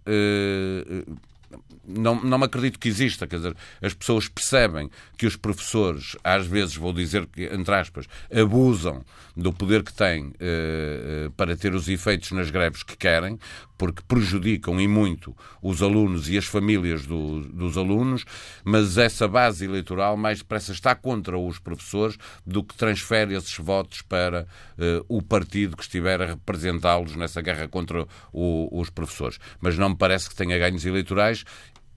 [1.87, 3.27] não, não me acredito que exista.
[3.27, 8.07] Quer dizer, as pessoas percebem que os professores, às vezes, vou dizer que, entre aspas,
[8.33, 9.05] abusam
[9.37, 13.39] do poder que têm uh, para ter os efeitos nas greves que querem,
[13.77, 18.25] porque prejudicam e muito os alunos e as famílias do, dos alunos,
[18.65, 22.17] mas essa base eleitoral mais depressa está contra os professores
[22.47, 24.43] do que transfere esses votos para
[24.79, 29.39] uh, o partido que estiver a representá-los nessa guerra contra o, os professores.
[29.61, 31.45] Mas não me parece que tenha ganhos eleitorais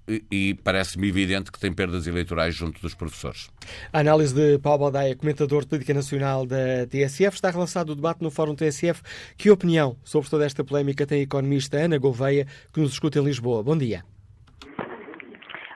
[0.08, 3.49] e parece-me evidente que tem perdas eleitorais junto dos professores.
[3.91, 8.24] A análise de Paulo Baldaia, comentador de política nacional da TSF, está relançado o debate
[8.24, 9.01] no Fórum TSF.
[9.38, 13.24] Que opinião sobre toda esta polémica tem a economista Ana Gouveia, que nos escuta em
[13.24, 13.64] Lisboa?
[13.64, 14.03] Bom dia.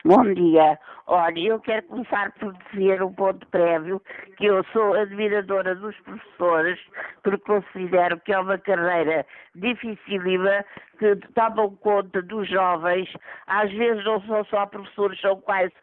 [0.04, 0.80] Bom dia.
[1.14, 4.02] Olha, eu quero começar por dizer um ponto prévio,
[4.38, 6.80] que eu sou admiradora dos professores,
[7.22, 10.64] porque considero que é uma carreira dificílima,
[11.02, 13.12] que tomam conta dos jovens,
[13.48, 15.74] às vezes não são só professores, são quase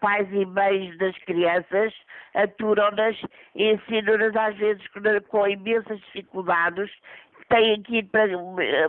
[0.00, 1.94] pais e mães das crianças,
[2.34, 3.16] aturam-nas
[3.54, 4.82] ensinam-nas às vezes
[5.28, 6.90] com imensas dificuldades.
[7.48, 8.88] Têm que ir para eh,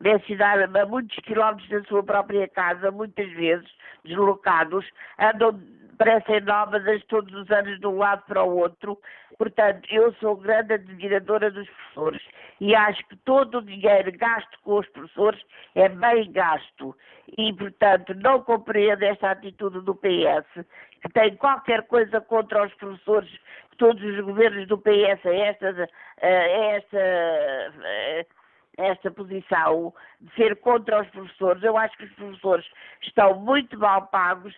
[0.00, 3.68] lecionar a muitos quilómetros da sua própria casa, muitas vezes
[4.04, 4.86] deslocados,
[5.18, 5.58] andam,
[5.94, 8.98] parecem nómadas todos os anos de um lado para o outro.
[9.38, 12.22] Portanto, eu sou grande admiradora dos professores
[12.60, 15.40] e acho que todo o dinheiro gasto com os professores
[15.74, 16.96] é bem gasto.
[17.36, 20.64] E, portanto, não compreendo esta atitude do PS,
[21.02, 23.30] que tem qualquer coisa contra os professores
[23.76, 25.88] todos os governos do PS a esta,
[26.22, 26.98] a esta,
[28.76, 31.62] esta posição de ser contra os professores.
[31.62, 32.66] Eu acho que os professores
[33.02, 34.54] estão muito mal pagos,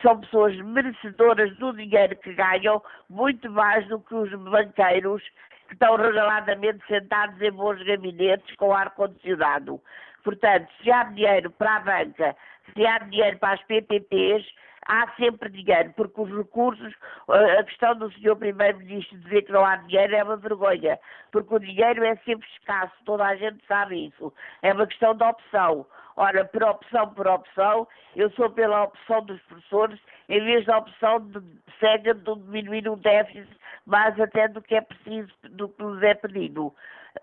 [0.00, 5.22] são pessoas merecedoras do dinheiro que ganham, muito mais do que os banqueiros
[5.68, 9.80] que estão regaladamente sentados em bons gabinetes com ar-condicionado.
[10.22, 12.36] Portanto, se há dinheiro para a banca,
[12.72, 14.46] se há dinheiro para as PPPs,
[14.86, 16.94] há sempre dinheiro, porque os recursos,
[17.28, 20.98] a questão do senhor Primeiro-Ministro dizer que não há dinheiro é uma vergonha,
[21.30, 24.32] porque o dinheiro é sempre escasso, toda a gente sabe isso.
[24.62, 25.86] É uma questão de opção.
[26.16, 31.20] Ora, por opção por opção, eu sou pela opção dos professores, em vez da opção
[31.20, 31.40] de,
[31.80, 33.48] cega de diminuir o déficit
[33.86, 36.72] mais até do que é preciso, do que nos é pedido.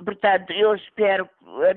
[0.04, 1.28] Portanto, eu espero,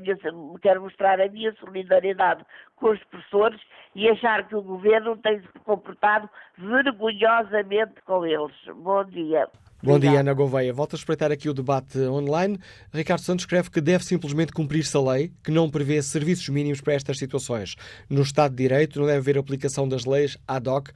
[0.00, 0.16] minha,
[0.60, 2.44] quero mostrar a minha solidariedade
[2.76, 3.60] com os professores
[3.94, 8.54] e achar que o governo tem se comportado vergonhosamente com eles.
[8.76, 9.48] Bom dia.
[9.82, 10.72] Bom dia, Ana Gouveia.
[10.72, 12.58] Volto a espreitar aqui o debate online.
[12.92, 16.94] Ricardo Santos escreve que deve simplesmente cumprir-se a lei, que não prevê serviços mínimos para
[16.94, 17.74] estas situações.
[18.08, 20.90] No Estado de Direito não deve haver aplicação das leis ad hoc,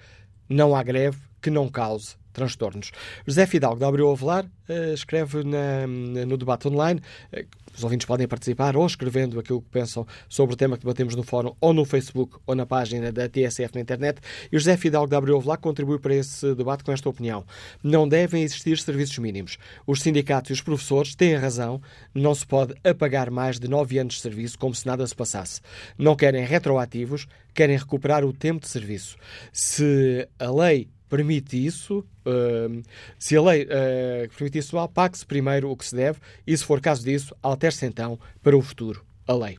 [0.48, 2.92] não há greve que não cause transtornos.
[3.26, 7.00] José Fidalgo, da Abreu Avelar, eh, escreve na, no debate online.
[7.32, 11.14] Eh, os ouvintes podem participar ou escrevendo aquilo que pensam sobre o tema que debatemos
[11.14, 14.20] no fórum, ou no Facebook, ou na página da TSF na internet.
[14.52, 17.44] E o José Fidalgo da Abreu Avelar contribui para esse debate com esta opinião.
[17.82, 19.56] Não devem existir serviços mínimos.
[19.86, 21.80] Os sindicatos e os professores têm razão.
[22.14, 25.60] Não se pode apagar mais de nove anos de serviço como se nada se passasse.
[25.98, 29.16] Não querem retroativos, querem recuperar o tempo de serviço.
[29.52, 32.82] Se a lei permite isso, uh,
[33.18, 36.80] se a lei uh, permite isso, pague-se primeiro o que se deve e, se for
[36.80, 39.58] caso disso, altere-se então para o futuro a lei.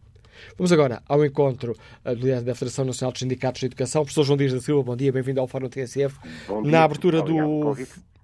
[0.58, 1.76] Vamos agora ao encontro
[2.06, 4.04] uh, da Federação Nacional dos Sindicatos de Educação.
[4.04, 6.16] Professor João Dias da Silva, bom dia, bem-vindo ao Fórum TSF.
[6.64, 7.76] Na abertura do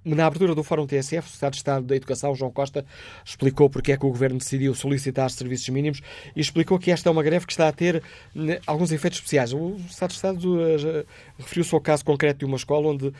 [0.05, 2.85] na abertura do Fórum TSF, o Secretário de Estado da Educação, João Costa,
[3.23, 6.01] explicou porque é que o Governo decidiu solicitar serviços mínimos
[6.35, 8.03] e explicou que esta é uma greve que está a ter
[8.35, 9.53] né, alguns efeitos especiais.
[9.53, 11.05] O Secretário de Estado uh,
[11.37, 13.13] referiu-se ao caso concreto de uma escola onde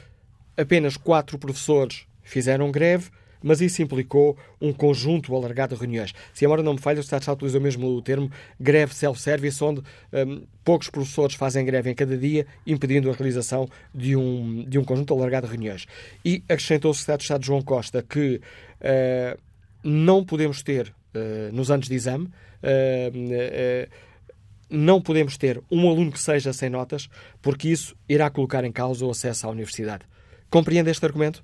[0.57, 3.09] apenas quatro professores fizeram greve,
[3.43, 6.13] mas isso implicou um conjunto alargado de reuniões.
[6.33, 9.63] Se a memória não me falha, o Estado Estado utiliza mesmo o termo greve self-service,
[9.63, 9.81] onde
[10.13, 14.83] um, poucos professores fazem greve em cada dia, impedindo a realização de um, de um
[14.83, 15.85] conjunto alargado de reuniões.
[16.23, 18.39] E acrescentou o Secretário de Estado João Costa que
[18.79, 19.39] uh,
[19.83, 23.89] não podemos ter, uh, nos anos de exame, uh,
[24.69, 27.07] não podemos ter um aluno que seja sem notas,
[27.41, 30.05] porque isso irá colocar em causa o acesso à universidade.
[30.49, 31.43] Compreende este argumento?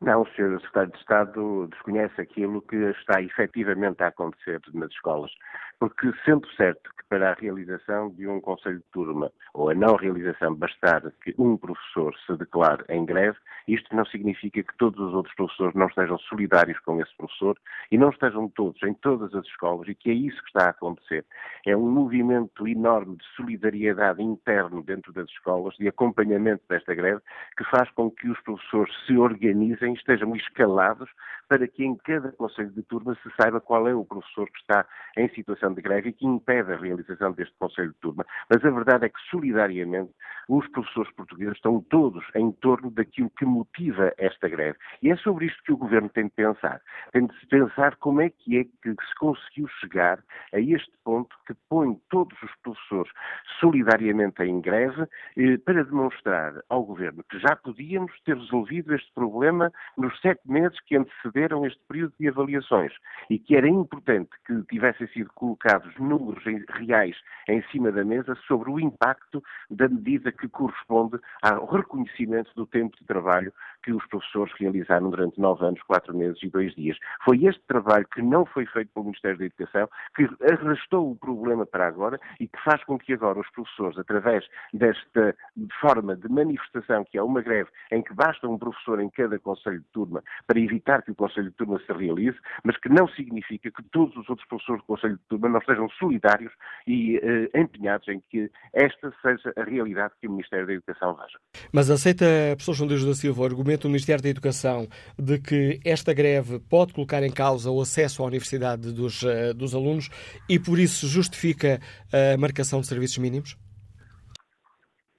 [0.00, 0.60] Não, o Sr.
[0.60, 5.32] Secretário de Estado desconhece aquilo que está efetivamente a acontecer nas escolas.
[5.78, 9.94] Porque, sendo certo que para a realização de um Conselho de Turma, ou a não
[9.96, 15.14] realização, bastar que um professor se declare em greve, isto não significa que todos os
[15.14, 17.56] outros professores não estejam solidários com esse professor
[17.90, 20.70] e não estejam todos em todas as escolas, e que é isso que está a
[20.70, 21.24] acontecer.
[21.66, 27.20] É um movimento enorme de solidariedade interno dentro das escolas, de acompanhamento desta greve,
[27.56, 31.08] que faz com que os professores se organizem, estejam escalados,
[31.48, 34.86] para que em cada Conselho de Turma se saiba qual é o professor que está
[35.16, 38.26] em situação de greve e que impede a realização deste Conselho de Turma.
[38.48, 40.12] Mas a verdade é que, solidariamente,
[40.48, 44.78] os professores portugueses estão todos em torno daquilo que motiva esta greve.
[45.02, 46.80] E é sobre isto que o Governo tem de pensar.
[47.12, 51.54] Tem de pensar como é que é que se conseguiu chegar a este ponto que
[51.68, 53.12] põe todos os professores
[53.60, 55.06] solidariamente em greve
[55.36, 60.78] eh, para demonstrar ao Governo que já podíamos ter resolvido este problema nos sete meses
[60.86, 62.92] que antecederam este período de avaliações
[63.28, 67.16] e que era importante que tivessem sido colocados números reais
[67.48, 72.96] em cima da mesa sobre o impacto da medida que corresponde ao reconhecimento do tempo
[72.96, 73.52] de trabalho
[73.82, 76.96] que os professores realizaram durante nove anos, quatro meses e dois dias.
[77.24, 81.66] Foi este trabalho que não foi feito pelo Ministério da Educação que arrastou o problema
[81.66, 85.34] para agora e que faz com que agora os professores, através desta
[85.80, 89.80] forma de manifestação, que é uma greve em que basta um professor em cada Conselho
[89.80, 93.70] de Turma para evitar que o Conselho de Turma se realize, mas que não significa
[93.70, 96.52] que todos os outros professores do Conselho de Turma não estejam solidários
[96.86, 101.38] e eh, empenhados em que esta seja a realidade que o Ministério da Educação veja.
[101.72, 104.88] Mas aceita, professor João Deus da Silva, o argumento do Ministério da Educação
[105.18, 109.74] de que esta greve pode colocar em causa o acesso à universidade dos, uh, dos
[109.74, 110.08] alunos
[110.48, 111.78] e, por isso, justifica
[112.12, 113.56] a marcação de serviços mínimos?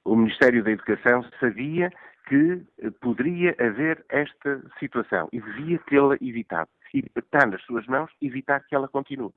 [0.04, 1.92] O Ministério da Educação sabia
[2.28, 2.62] que
[3.02, 6.70] poderia haver esta situação e devia tê-la evitado.
[6.94, 9.34] E está nas suas mãos evitar que ela continue.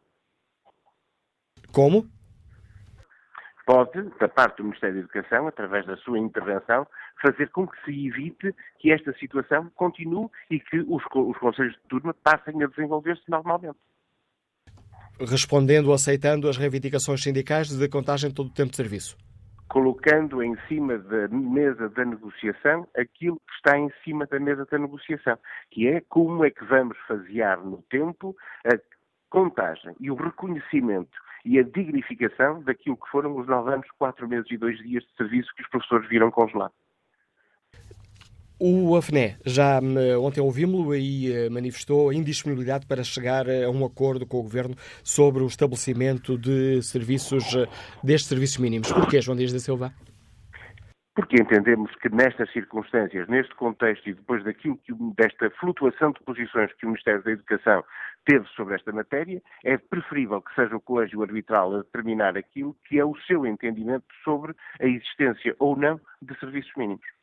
[1.73, 2.07] Como?
[3.65, 6.87] Pode, da parte do Ministério da Educação, através da sua intervenção,
[7.21, 11.89] fazer com que se evite que esta situação continue e que os, os conselhos de
[11.89, 13.79] turma passem a desenvolver-se normalmente.
[15.21, 19.17] Respondendo ou aceitando as reivindicações sindicais de contagem de todo o tempo de serviço?
[19.69, 24.79] Colocando em cima da mesa da negociação aquilo que está em cima da mesa da
[24.79, 25.39] negociação,
[25.71, 28.37] que é como é que vamos fasear no tempo
[28.67, 28.77] a
[29.31, 34.51] contagem e o reconhecimento e a dignificação daquilo que foram os nove anos, quatro meses
[34.51, 36.73] e dois dias de serviço que os professores viram congelado.
[38.65, 43.85] O AFNE, já eh, ontem ouvimos-lo e eh, manifestou a indisponibilidade para chegar a um
[43.85, 47.67] acordo com o Governo sobre o estabelecimento de serviços, eh,
[48.05, 48.93] destes serviços mínimos.
[48.93, 49.93] Porquê, João Dias da Silva?
[51.15, 56.73] Porque entendemos que nestas circunstâncias, neste contexto e depois daquilo que, desta flutuação de posições
[56.75, 57.85] que o Ministério da Educação
[58.25, 62.99] teve sobre esta matéria, é preferível que seja o colégio arbitral a determinar aquilo que
[62.99, 67.22] é o seu entendimento sobre a existência ou não de serviços mínimos.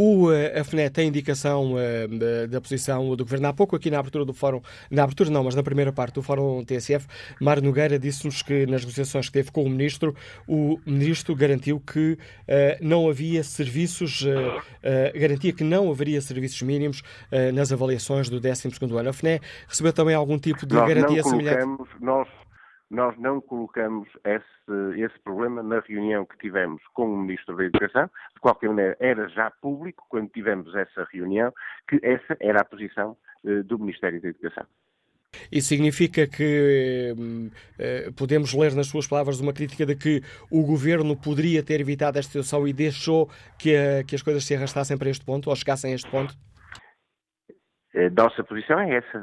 [0.00, 3.48] O, eh, a FNE tem indicação uh, da posição do Governo.
[3.48, 6.22] Há pouco aqui na abertura do Fórum, na abertura não, mas na primeira parte do
[6.22, 7.04] Fórum TSF,
[7.40, 10.14] Mário Nogueira disse-nos que nas negociações que teve com o Ministro,
[10.46, 12.16] o Ministro garantiu que uh,
[12.80, 17.02] não havia serviços, uh, garantia que não haveria serviços mínimos
[17.52, 19.08] nas avaliações do 12º ano.
[19.08, 21.82] A FNE recebeu também algum tipo de nós garantia semelhante?
[22.00, 22.28] Nós
[22.90, 28.10] nós não colocamos esse, esse, problema na reunião que tivemos com o Ministro da Educação.
[28.34, 31.52] De qualquer maneira, era já público, quando tivemos essa reunião,
[31.86, 34.64] que essa era a posição uh, do Ministério da Educação.
[35.52, 41.14] Isso significa que uh, podemos ler nas suas palavras uma crítica de que o Governo
[41.14, 43.28] poderia ter evitado esta situação e deixou
[43.58, 46.34] que, a, que as coisas se arrastassem para este ponto, ou chegassem a este ponto?
[47.94, 49.22] A nossa posição é essa.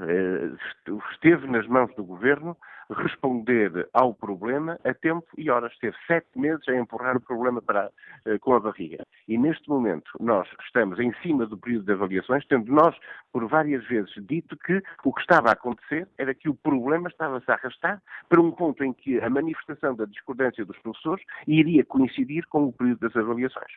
[1.13, 2.55] Esteve nas mãos do Governo
[2.89, 5.71] responder ao problema a tempo e horas.
[5.73, 7.89] Esteve sete meses a empurrar o problema para,
[8.25, 9.03] uh, com a barriga.
[9.27, 12.95] E neste momento nós estamos em cima do período de avaliações, tendo nós
[13.31, 17.49] por várias vezes dito que o que estava a acontecer era que o problema estava-se
[17.49, 22.45] a arrastar para um ponto em que a manifestação da discordância dos professores iria coincidir
[22.47, 23.71] com o período das avaliações.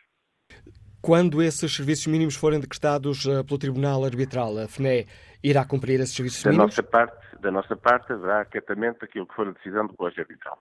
[1.01, 5.07] Quando esses serviços mínimos forem decretados uh, pelo Tribunal Arbitral, a FNE
[5.43, 6.75] irá cumprir esses serviços da mínimos?
[6.75, 10.59] Nossa parte, da nossa parte, haverá acatamento daquilo que for a decisão do Colégio Arbitral.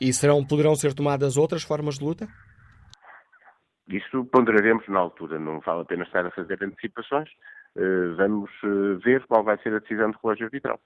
[0.00, 2.28] E serão, poderão ser tomadas outras formas de luta?
[3.88, 5.38] Isso ponderaremos na altura.
[5.38, 7.28] Não vale a pena estar a fazer antecipações.
[7.76, 10.80] Uh, vamos uh, ver qual vai ser a decisão do Colégio Arbitral.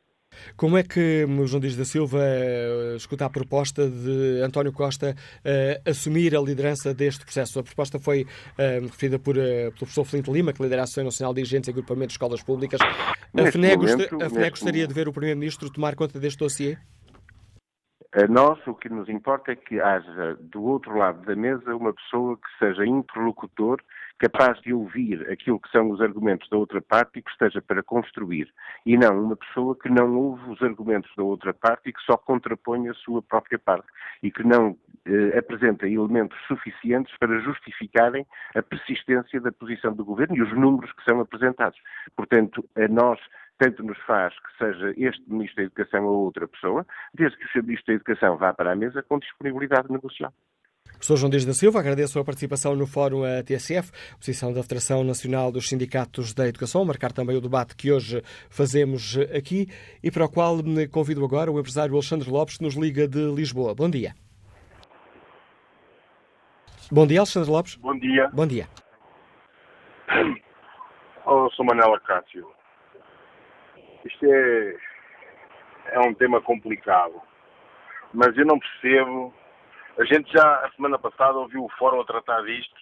[0.57, 5.14] Como é que o João Dias da Silva uh, escuta a proposta de António Costa
[5.14, 7.59] uh, assumir a liderança deste processo?
[7.59, 11.34] A proposta foi uh, referida por, pelo professor Flint Lima, que lidera a Associação Nacional
[11.34, 12.80] de Dirigentes e Agrupamentos de Escolas Públicas.
[12.82, 16.76] A FNE, momento, a FNE gostaria de ver o Primeiro-Ministro tomar conta deste dossiê?
[18.12, 21.93] A nós, o que nos importa é que haja do outro lado da mesa uma
[21.93, 23.78] pessoa que seja interlocutor
[24.19, 27.83] capaz de ouvir aquilo que são os argumentos da outra parte e que esteja para
[27.83, 28.53] construir,
[28.85, 32.17] e não uma pessoa que não ouve os argumentos da outra parte e que só
[32.17, 33.87] contrapõe a sua própria parte
[34.23, 40.37] e que não eh, apresenta elementos suficientes para justificarem a persistência da posição do governo
[40.37, 41.79] e os números que são apresentados.
[42.17, 43.21] Portanto, a nós
[43.59, 47.62] tanto nos faz que seja este Ministro da Educação ou outra pessoa, desde que o.
[47.62, 50.33] Ministro da Educação vá para a mesa com disponibilidade negocial.
[50.97, 55.53] Professor João Dias da Silva, agradeço a participação no Fórum TSF, posição da Federação Nacional
[55.53, 59.69] dos Sindicatos da Educação, marcar também o debate que hoje fazemos aqui
[60.03, 63.31] e para o qual me convido agora o empresário Alexandre Lopes, que nos liga de
[63.31, 63.75] Lisboa.
[63.75, 64.15] Bom dia.
[66.91, 67.77] Bom dia, Alexandre Lopes.
[67.77, 68.31] Bom dia.
[68.33, 68.67] Bom dia.
[71.27, 72.49] Oh, sou Manela Cássio.
[74.05, 74.77] Isto é,
[75.91, 77.21] é um tema complicado,
[78.15, 79.35] mas eu não percebo
[79.99, 82.75] a gente já, a semana passada, ouviu o fórum a tratar disto.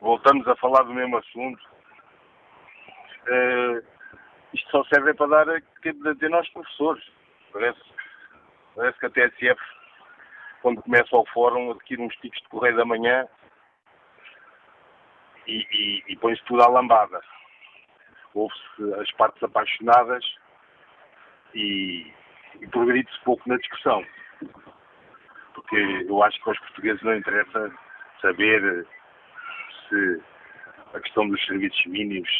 [0.00, 1.60] Voltamos a falar do mesmo assunto.
[3.26, 3.84] Uh,
[4.54, 5.58] isto só serve para dar a
[6.12, 7.04] dizer aos professores.
[7.52, 7.80] Parece,
[8.76, 9.60] parece que a TSF,
[10.62, 13.26] quando começa o fórum, adquire uns ticos de correio da manhã
[15.48, 17.20] e, e, e põe-se tudo à lambada.
[18.34, 20.24] Ouve-se as partes apaixonadas
[21.54, 22.12] e,
[22.60, 24.04] e progride-se pouco na discussão
[25.54, 25.76] porque
[26.08, 27.72] eu acho que aos portugueses não interessa
[28.20, 28.86] saber
[29.88, 30.22] se
[30.94, 32.30] a questão dos serviços mínimos,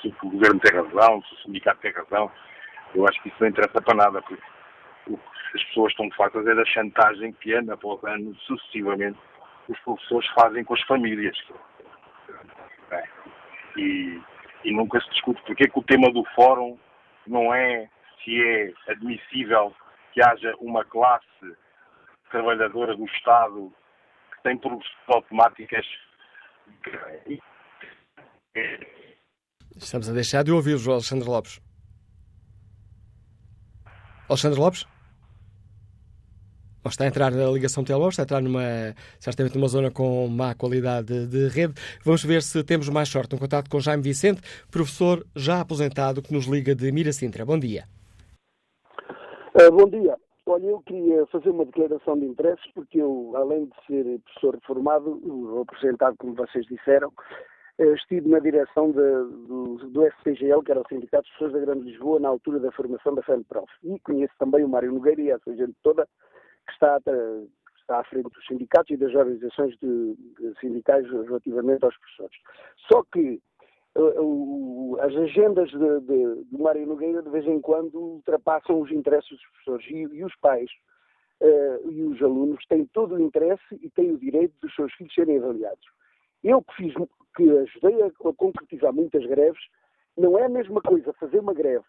[0.00, 2.30] se, o governo tem razão, se o sindicato tem razão.
[2.94, 4.42] Eu acho que isso não interessa para nada, porque
[5.08, 9.18] o que as pessoas estão fartas é da chantagem que ano após ano, sucessivamente,
[9.68, 11.36] os professores fazem com as famílias.
[12.90, 13.04] É.
[13.76, 14.20] E,
[14.64, 16.78] e nunca se discute porque é que o tema do fórum
[17.26, 17.88] não é
[18.24, 19.74] se é admissível
[20.12, 21.56] que haja uma classe
[22.30, 23.72] trabalhadora do Estado
[24.34, 25.86] que tem progressões automáticas.
[29.76, 31.60] Estamos a deixar de ouvir o Alexandre Lopes.
[34.28, 34.86] Alexandre Lopes?
[36.86, 40.54] está a entrar na ligação telemóvel, está a entrar numa, certamente numa zona com má
[40.54, 41.74] qualidade de rede.
[42.04, 43.34] Vamos ver se temos mais sorte.
[43.34, 47.44] Um contato com Jaime Vicente, professor já aposentado, que nos liga de Miracintra.
[47.44, 47.86] Bom dia.
[49.56, 50.18] Uh, bom dia.
[50.46, 55.60] Olha, eu queria fazer uma declaração de interesses, porque eu, além de ser professor reformado,
[55.62, 57.12] apresentado, como vocês disseram,
[57.78, 61.60] eh, estive na direção de, do, do SPGL, que era o Sindicato de Pessoas da
[61.60, 63.70] Grande Lisboa, na altura da formação da FENPROF.
[63.84, 66.04] E conheço também o Mário Nogueira e essa gente toda
[66.66, 66.98] que está,
[67.78, 72.36] está à frente dos sindicatos e das organizações de, de sindicais relativamente aos professores.
[72.90, 73.40] Só que
[75.00, 79.42] as agendas de, de, de Mário Nogueira de vez em quando ultrapassam os interesses dos
[79.42, 80.70] professores e, e os pais
[81.40, 85.14] uh, e os alunos têm todo o interesse e têm o direito dos seus filhos
[85.14, 85.84] serem avaliados.
[86.42, 86.94] Eu que fiz,
[87.36, 89.62] que ajudei a, a concretizar muitas greves,
[90.16, 91.84] não é a mesma coisa fazer uma greve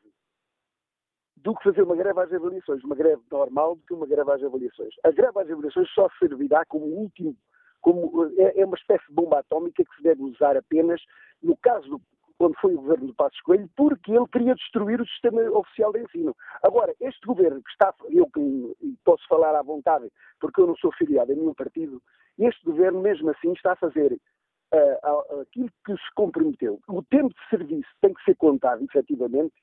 [1.37, 4.43] do que fazer uma greve às avaliações, uma greve normal do que uma greve às
[4.43, 4.93] avaliações.
[5.03, 7.35] A greve às avaliações só servirá como último
[7.85, 10.99] como é, é uma espécie de bomba atómica que se deve usar apenas
[11.43, 12.01] no caso do,
[12.35, 16.01] quando foi o governo do Passos Coelho, porque ele queria destruir o sistema oficial de
[16.01, 16.35] ensino.
[16.63, 20.91] Agora, este governo que está, eu que posso falar à vontade, porque eu não sou
[20.93, 22.01] filiado a nenhum partido,
[22.39, 26.79] este governo mesmo assim está a fazer uh, aquilo que se comprometeu.
[26.87, 29.53] O tempo de serviço tem que ser contado, efetivamente,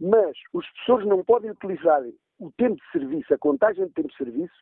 [0.00, 2.02] mas os professores não podem utilizar
[2.40, 4.54] o tempo de serviço, a contagem de tempo de serviço,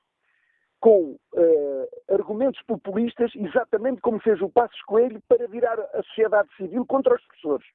[0.83, 6.85] com uh, argumentos populistas, exatamente como fez o Passos Coelho para virar a sociedade civil
[6.85, 7.67] contra os professores.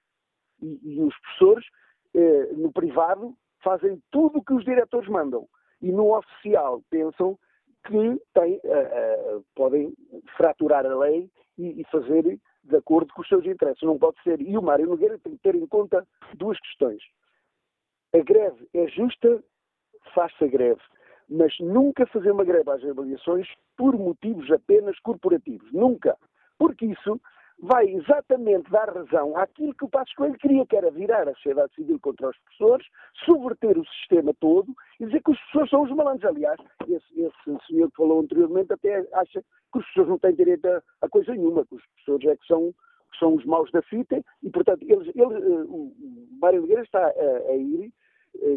[0.61, 1.65] E, e os professores,
[2.13, 3.33] uh, no privado,
[3.63, 5.47] fazem tudo o que os diretores mandam.
[5.81, 7.39] E no oficial pensam
[7.85, 9.93] que uh, podem
[10.35, 13.83] fraturar a lei e, e fazer de acordo com os seus interesses.
[13.83, 14.41] Não pode ser.
[14.41, 16.05] E o Mário Nogueira tem que ter em conta
[16.35, 17.01] duas questões.
[18.13, 19.41] A greve é justa,
[20.13, 20.81] faça greve
[21.29, 25.71] mas nunca fazer uma greve às avaliações por motivos apenas corporativos.
[25.71, 26.17] Nunca.
[26.57, 27.19] Porque isso
[27.59, 31.73] vai exatamente dar razão àquilo que o Passos Coelho queria, que era virar a sociedade
[31.73, 32.87] civil contra os professores,
[33.25, 36.25] subverter o sistema todo e dizer que os professores são os malandros.
[36.25, 40.67] Aliás, esse, esse senhor que falou anteriormente até acha que os professores não têm direito
[40.67, 42.71] a, a coisa nenhuma, que os professores é que são,
[43.11, 45.91] que são os maus da fita, e, portanto, eles, ele, o
[46.39, 47.91] Mário Nogueira está a, a ir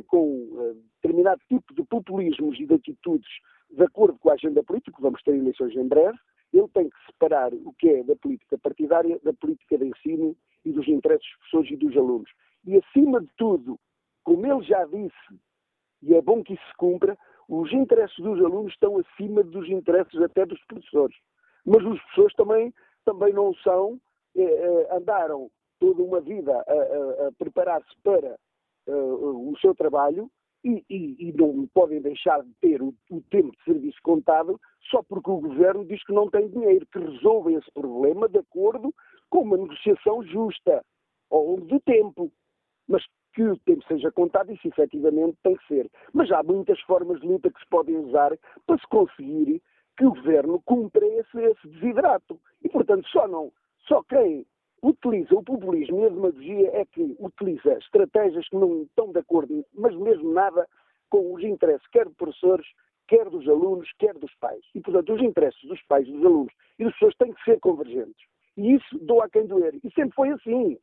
[0.06, 3.28] com determinado tipo de populismos e de atitudes
[3.70, 6.18] de acordo com a agenda política, vamos ter eleições em breve,
[6.52, 10.72] ele tem que separar o que é da política partidária da política de ensino e
[10.72, 12.30] dos interesses dos professores e dos alunos.
[12.66, 13.78] E, acima de tudo,
[14.24, 15.40] como ele já disse,
[16.02, 17.16] e é bom que isso se cumpra,
[17.48, 21.16] os interesses dos alunos estão acima dos interesses até dos professores.
[21.64, 22.74] Mas os professores também,
[23.04, 24.00] também não são,
[24.36, 28.38] eh, eh, andaram toda uma vida a, a, a preparar-se para
[28.90, 30.30] uh, o seu trabalho
[30.64, 34.60] e, e, e, não podem deixar de ter o, o, tempo de serviço contado
[34.90, 38.94] só porque o governo diz que não tem dinheiro, que resolve esse problema de acordo
[39.30, 40.84] com uma negociação justa
[41.30, 42.30] ao longo do tempo.
[42.86, 45.90] Mas que o tempo seja contado, isso efetivamente tem que ser.
[46.12, 48.36] Mas há muitas formas de luta que se podem usar
[48.66, 49.62] para se conseguir
[49.96, 52.40] que o governo cumpra esse, esse desidrato.
[52.62, 53.52] E, portanto, só não,
[53.86, 54.44] só quem
[54.82, 59.64] utiliza o populismo e a demagogia é que utiliza estratégias que não estão de acordo,
[59.74, 60.66] mas mesmo nada,
[61.08, 62.66] com os interesses quer dos professores,
[63.08, 64.64] quer dos alunos, quer dos pais.
[64.74, 68.24] E, portanto, os interesses dos pais, dos alunos e das pessoas têm que ser convergentes.
[68.56, 69.74] E isso doa a quem doer.
[69.82, 70.78] E sempre foi assim.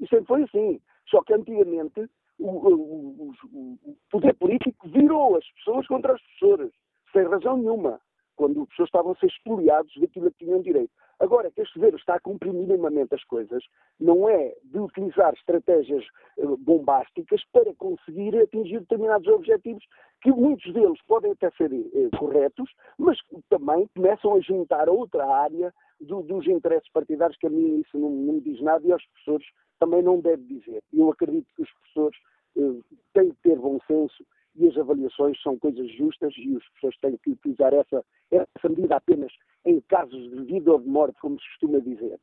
[0.00, 0.80] E sempre foi assim.
[1.08, 6.72] Só que antigamente o, o, o, o poder político virou as pessoas contra as professoras,
[7.12, 8.00] sem razão nenhuma,
[8.38, 10.92] quando as pessoas estavam a ser expoliados daquilo que tinham direito.
[11.18, 13.64] Agora que este governo está a cumprir minimamente as coisas,
[13.98, 16.04] não é de utilizar estratégias
[16.38, 19.84] eh, bombásticas para conseguir atingir determinados objetivos,
[20.22, 23.18] que muitos deles podem até ser eh, corretos, mas
[23.50, 27.98] também começam a juntar a outra área do, dos interesses partidários, que a mim isso
[27.98, 29.46] não, não, me diz nada e aos professores
[29.80, 30.80] também não deve dizer.
[30.92, 32.18] Eu acredito que os professores
[32.56, 34.24] eh, têm que ter bom senso
[34.58, 38.96] e as avaliações são coisas justas e os professores têm que utilizar essa, essa medida
[38.96, 39.32] apenas
[39.64, 42.18] em casos de vida ou de morte, como se costuma dizer.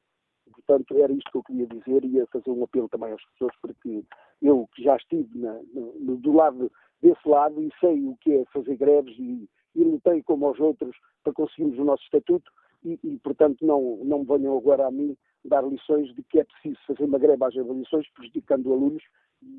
[0.51, 3.53] Portanto, era isto que eu queria dizer e ia fazer um apelo também às pessoas,
[3.61, 4.03] porque
[4.41, 6.71] eu que já estive na, no, do lado
[7.01, 10.95] desse lado e sei o que é fazer greves e, e lutei como aos outros
[11.23, 12.51] para conseguirmos o nosso estatuto
[12.83, 16.43] e, e, portanto, não, não me venham agora a mim dar lições de que é
[16.43, 19.03] preciso fazer uma greve às avaliações, prejudicando alunos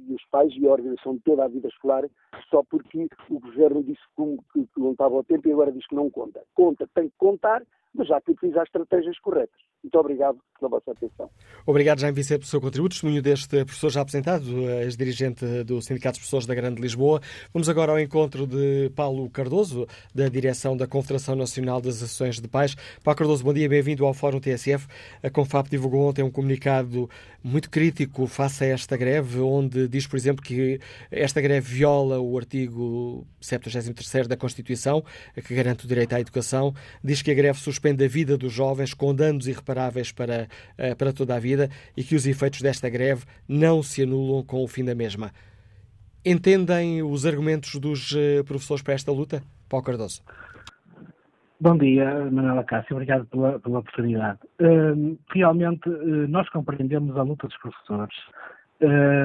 [0.08, 2.04] e os pais e a organização de toda a vida escolar,
[2.50, 5.86] só porque o governo disse que, que, que não estava ao tempo e agora diz
[5.86, 6.42] que não conta.
[6.54, 7.62] Conta, tem que contar,
[7.96, 9.60] mas já que utilizar estratégias corretas.
[9.82, 11.30] Muito obrigado pela vossa atenção.
[11.64, 12.94] Obrigado, Jaime Vicente, pelo seu contributo.
[12.94, 14.44] Testemunho deste professor já apresentado,
[14.82, 17.20] ex-dirigente do Sindicato de Professores da Grande Lisboa.
[17.52, 22.48] Vamos agora ao encontro de Paulo Cardoso, da direção da Confederação Nacional das Associações de
[22.48, 22.74] Pais.
[23.02, 24.86] Paulo Cardoso, bom dia, bem-vindo ao Fórum TSF.
[25.22, 27.08] A Confap divulgou ontem um comunicado
[27.42, 30.80] muito crítico face a esta greve, onde diz, por exemplo, que
[31.10, 35.04] esta greve viola o artigo 73 da Constituição,
[35.46, 36.74] que garante o direito à educação.
[37.04, 41.12] Diz que a greve suspende a vida dos jovens com danos irreparáveis para, eh, para
[41.12, 44.84] toda a vida e que os efeitos desta greve não se anulam com o fim
[44.84, 45.30] da mesma.
[46.24, 49.40] Entendem os argumentos dos eh, professores para esta luta?
[49.68, 50.20] Paulo Cardoso.
[51.60, 54.40] Bom dia, Manuela Cássio, obrigado pela, pela oportunidade.
[54.60, 58.16] Uh, realmente, uh, nós compreendemos a luta dos professores.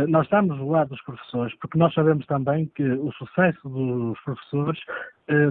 [0.08, 4.80] Nós estamos do lado dos professores, porque nós sabemos também que o sucesso dos professores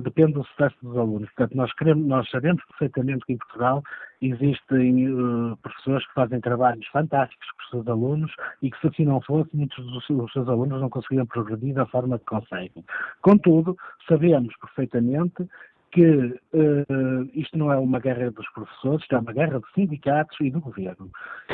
[0.03, 1.29] depende do sucesso dos alunos.
[1.31, 3.83] Portanto, nós, queremos, nós sabemos perfeitamente que em Portugal
[4.23, 5.09] existem
[5.63, 9.49] professores que fazem trabalhos fantásticos com os seus alunos e que, se assim não fosse,
[9.57, 12.85] muitos dos seus alunos não conseguiriam progredir da forma que conseguem.
[13.23, 13.77] Contudo,
[14.07, 15.49] sabemos perfeitamente
[15.93, 20.37] que uh, isto não é uma guerra dos professores, isto é uma guerra dos sindicatos
[20.41, 21.11] e do governo.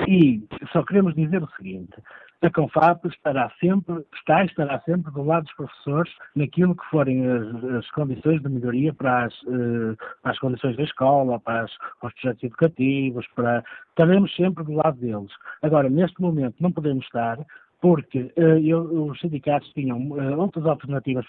[0.06, 1.94] E só queremos dizer o seguinte:
[2.42, 7.26] a CONFAP estará sempre, está e estará sempre do lado dos professores naquilo que forem
[7.26, 11.72] as, as condições de melhoria para as, uh, para as, condições da escola, para, as,
[12.00, 13.64] para, os projetos educativos, para...
[13.88, 15.32] estaremos sempre do lado deles.
[15.62, 17.38] Agora, neste momento, não podemos estar
[17.80, 21.26] porque uh, eu, os sindicatos tinham uh, outras alternativas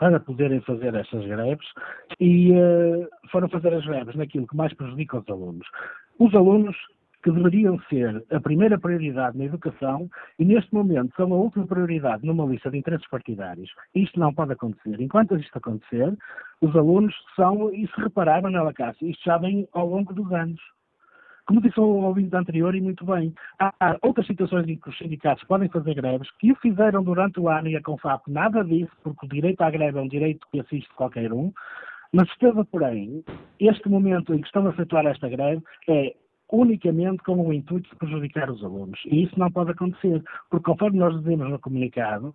[0.00, 1.66] para poderem fazer essas greves
[2.18, 5.66] e uh, foram fazer as greves naquilo que mais prejudica os alunos.
[6.18, 6.74] Os alunos
[7.22, 12.24] que deveriam ser a primeira prioridade na educação e neste momento são a última prioridade
[12.24, 13.70] numa lista de interesses partidários.
[13.94, 14.98] Isto não pode acontecer.
[14.98, 16.16] Enquanto isto acontecer,
[16.62, 20.60] os alunos são, e se repararam, Manela Cássio, isto já vem ao longo dos anos.
[21.50, 25.42] Como disse o ouvinte anterior, e muito bem, há outras situações em que os sindicatos
[25.48, 29.26] podem fazer greves, que o fizeram durante o ano e a Confap nada disso, porque
[29.26, 31.52] o direito à greve é um direito que assiste qualquer um,
[32.12, 33.24] mas esteve, porém,
[33.58, 36.14] este momento em que estão a efetuar esta greve é
[36.52, 39.00] unicamente com o intuito de prejudicar os alunos.
[39.06, 42.32] E isso não pode acontecer, porque conforme nós dizemos no comunicado,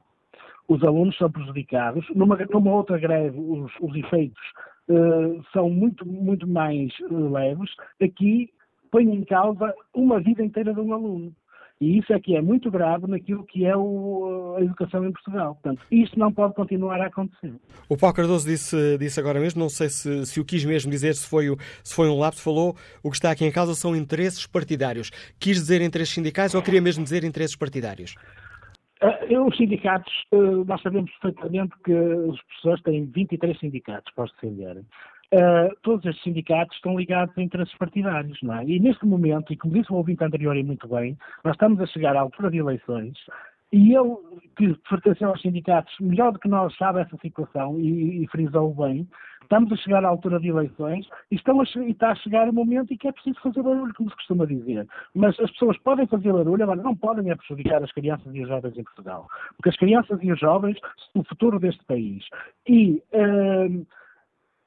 [0.67, 2.05] os alunos são prejudicados.
[2.13, 4.43] Numa, numa outra greve, os, os efeitos
[4.89, 7.71] uh, são muito, muito mais uh, leves.
[8.01, 8.49] Aqui
[8.91, 11.33] põe em causa uma vida inteira de um aluno.
[11.79, 15.55] E isso é que é muito grave naquilo que é o, a educação em Portugal.
[15.55, 17.53] Portanto, isto não pode continuar a acontecer.
[17.89, 21.13] O Paulo Cardoso disse, disse agora mesmo, não sei se, se o quis mesmo dizer,
[21.15, 21.47] se foi,
[21.83, 25.11] se foi um lapso, falou o que está aqui em causa são interesses partidários.
[25.37, 28.15] Quis dizer interesses sindicais ou queria mesmo dizer interesses partidários?
[29.03, 34.31] Uh, os sindicatos, uh, nós sabemos perfeitamente que os professores têm 23 sindicatos para os
[34.31, 34.85] defenderem.
[35.33, 38.65] Uh, todos estes sindicatos estão ligados a interesses partidários, não é?
[38.65, 41.85] E neste momento, e como disse o ouvinte anterior e muito bem, nós estamos a
[41.87, 43.17] chegar à altura de eleições
[43.73, 44.15] e ele,
[44.55, 49.07] que pertenceu aos sindicatos, melhor do que nós sabe essa situação e, e frisou bem,
[49.41, 52.93] estamos a chegar à altura de eleições e, a, e está a chegar o momento
[52.93, 54.87] em que é preciso fazer barulho, como se costuma dizer.
[55.13, 58.47] Mas as pessoas podem fazer barulho, agora não podem é prejudicar as crianças e os
[58.47, 59.27] jovens em Portugal.
[59.57, 60.79] Porque as crianças e os jovens
[61.11, 62.23] são o futuro deste país.
[62.67, 63.01] E...
[63.11, 63.85] Uh,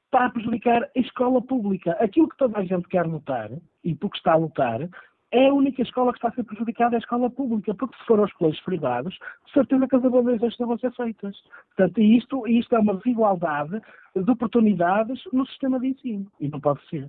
[0.09, 1.91] está a prejudicar a escola pública.
[1.99, 3.51] Aquilo que toda a gente quer lutar,
[3.83, 4.81] e porque está a lutar,
[5.31, 8.05] é a única escola que está a ser prejudicada é a escola pública, porque se
[8.05, 9.13] for aos colégios privados,
[9.45, 11.37] de certeza que as avaliações estão a ser feitas.
[11.75, 13.79] Portanto, isto, isto é uma desigualdade
[14.15, 17.07] de oportunidades no sistema de ensino, e não pode ser.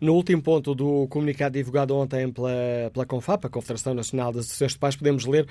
[0.00, 2.50] No último ponto do comunicado divulgado ontem pela,
[2.92, 5.46] pela CONFAP, a Confederação Nacional das Associações de Pais, podemos ler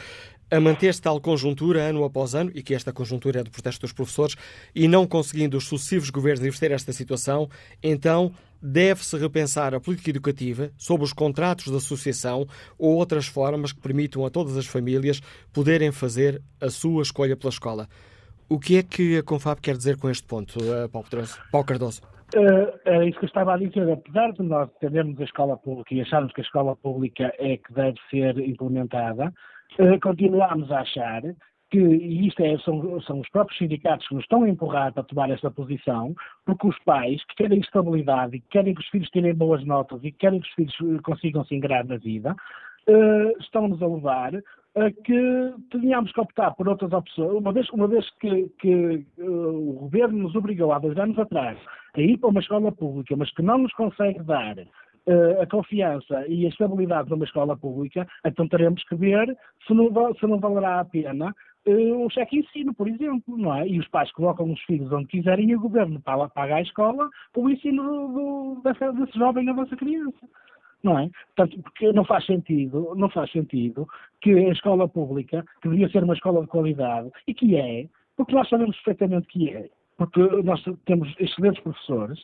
[0.49, 3.93] a manter-se tal conjuntura ano após ano, e que esta conjuntura é do protesto dos
[3.93, 4.36] professores,
[4.75, 7.49] e não conseguindo os sucessivos governos inverter esta situação,
[7.82, 13.79] então deve-se repensar a política educativa sobre os contratos de associação ou outras formas que
[13.79, 15.21] permitam a todas as famílias
[15.51, 17.89] poderem fazer a sua escolha pela escola.
[18.47, 22.01] O que é que a CONFAP quer dizer com este ponto, eh, Paulo Cardoso?
[22.86, 23.91] É isso que eu estava a dizer.
[23.91, 27.73] Apesar de nós termos a escola pública e acharmos que a escola pública é que
[27.73, 29.34] deve ser implementada,
[29.79, 31.21] uh, continuamos a achar
[31.69, 35.03] que, e isto é, são, são, os próprios sindicatos que nos estão a empurrar para
[35.03, 36.13] tomar esta posição,
[36.45, 39.99] porque os pais que querem estabilidade e que querem que os filhos tenham boas notas
[40.03, 42.36] e que querem que os filhos consigam se ingrar na vida,
[43.39, 44.34] estão-nos a levar
[45.03, 49.74] que tenhamos que optar por outras opções, uma vez, uma vez que, que uh, o
[49.82, 51.57] governo nos obrigou há dois anos atrás
[51.93, 56.26] a ir para uma escola pública, mas que não nos consegue dar uh, a confiança
[56.28, 59.36] e a estabilidade numa escola pública, então teremos que ver
[59.67, 61.36] se não, se não valerá a pena
[61.67, 63.67] uh, o cheque ensino, por exemplo, não é?
[63.67, 67.49] E os pais colocam os filhos onde quiserem e o governo paga a escola o
[67.49, 70.28] ensino do, do, desse, jovem ou dessa criança
[70.84, 71.09] não é?
[71.36, 73.88] Portanto, porque não faz sentido, não faz sentido
[74.21, 78.34] que a escola pública, que devia ser uma escola de qualidade, e que é, porque
[78.34, 82.19] nós sabemos perfeitamente que é, porque nós temos excelentes professores,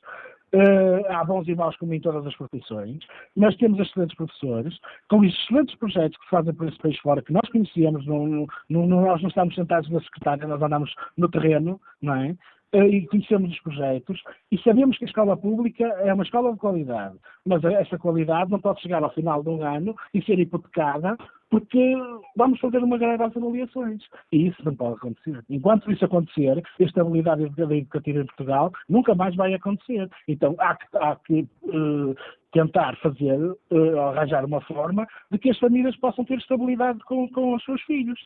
[0.53, 2.99] uh, há bons e maus como em todas as profissões,
[3.35, 4.77] mas temos excelentes professores,
[5.09, 9.29] com excelentes projetos que fazem por esse país fora, que nós conhecemos, não, nós não
[9.29, 12.35] estamos sentados na secretária, nós andamos no terreno, não é?
[12.73, 16.59] Eh, e conhecemos os projetos e sabemos que a escola pública é uma escola de
[16.59, 17.15] qualidade,
[17.45, 21.17] mas essa qualidade não pode chegar ao final de um ano e ser hipotecada
[21.49, 21.95] porque
[22.35, 24.03] vamos fazer uma greve às avaliações.
[24.33, 25.41] E isso não pode acontecer.
[25.49, 30.09] Enquanto isso acontecer, a estabilidade educativa em Portugal nunca mais vai acontecer.
[30.27, 32.15] Então há que, há que uh,
[32.51, 37.55] tentar fazer, uh, arranjar uma forma de que as famílias possam ter estabilidade com, com
[37.55, 38.19] os seus filhos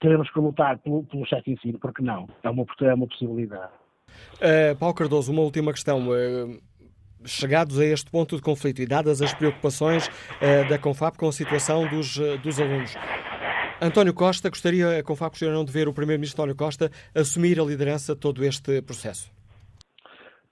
[0.00, 2.26] teremos que lutar pelo, pelo cheque ensino, porque não?
[2.42, 3.72] É uma, é uma possibilidade.
[4.34, 6.08] Uh, Paulo Cardoso, uma última questão.
[6.08, 6.60] Uh,
[7.26, 11.32] chegados a este ponto de conflito e dadas as preocupações uh, da CONFAP com a
[11.32, 12.94] situação dos, dos alunos,
[13.80, 17.64] António Costa, gostaria, a CONFAP gostaria não de ver o Primeiro-Ministro António Costa assumir a
[17.64, 19.32] liderança de todo este processo?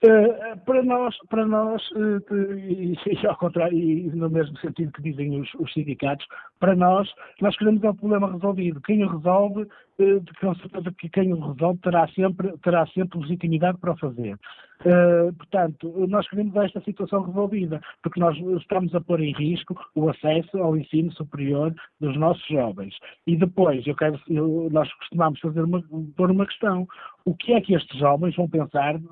[0.04, 5.00] Uh, para nós, para nós uh, e, e, ao contrário, e no mesmo sentido que
[5.00, 6.26] dizem os, os, sindicatos,
[6.58, 7.08] para nós,
[7.40, 8.80] nós queremos é problema resolvido.
[8.80, 9.64] Quem o resolve,
[9.98, 14.38] de com certeza que quem o resolve terá sempre, terá sempre legitimidade para o fazer.
[14.84, 20.08] Uh, portanto, nós queremos esta situação resolvida, porque nós estamos a pôr em risco o
[20.08, 22.92] acesso ao ensino superior dos nossos jovens.
[23.24, 25.80] E depois, eu quero, eu, nós costumamos fazer uma,
[26.16, 26.88] pôr uma questão.
[27.24, 29.06] O que é que estes jovens vão pensar de,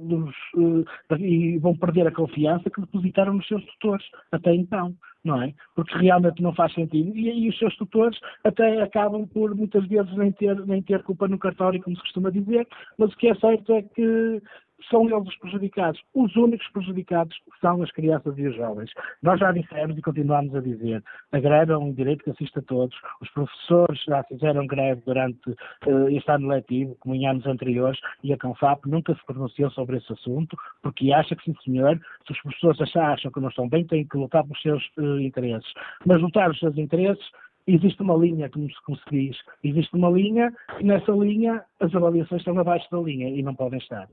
[0.00, 4.94] dos, uh, e vão perder a confiança que depositaram nos seus tutores até então?
[5.24, 5.52] Não é?
[5.74, 7.16] Porque realmente não faz sentido.
[7.16, 11.28] E aí os seus tutores até acabam por muitas vezes nem ter, nem ter culpa
[11.28, 12.66] no cartório, como se costuma dizer,
[12.98, 14.42] mas o que é certo é que
[14.88, 16.00] são eles os prejudicados.
[16.14, 18.90] Os únicos prejudicados são as crianças e os jovens.
[19.22, 21.02] Nós já dissemos e continuamos a dizer,
[21.32, 22.96] a greve é um direito que assiste a todos.
[23.20, 28.32] Os professores já fizeram greve durante uh, este ano letivo, como em anos anteriores, e
[28.32, 32.40] a CANFAP nunca se pronunciou sobre esse assunto, porque acha que, sim senhor, se os
[32.40, 35.72] professores acham que não estão bem, têm que lutar pelos seos uh, interesses.
[36.06, 37.24] Mas lutar pelos seus interesses
[37.66, 41.94] existe uma linha, como se, como se diz, existe uma linha, e nessa linha as
[41.94, 44.08] avaliações estão abaixo da linha e não podem estar.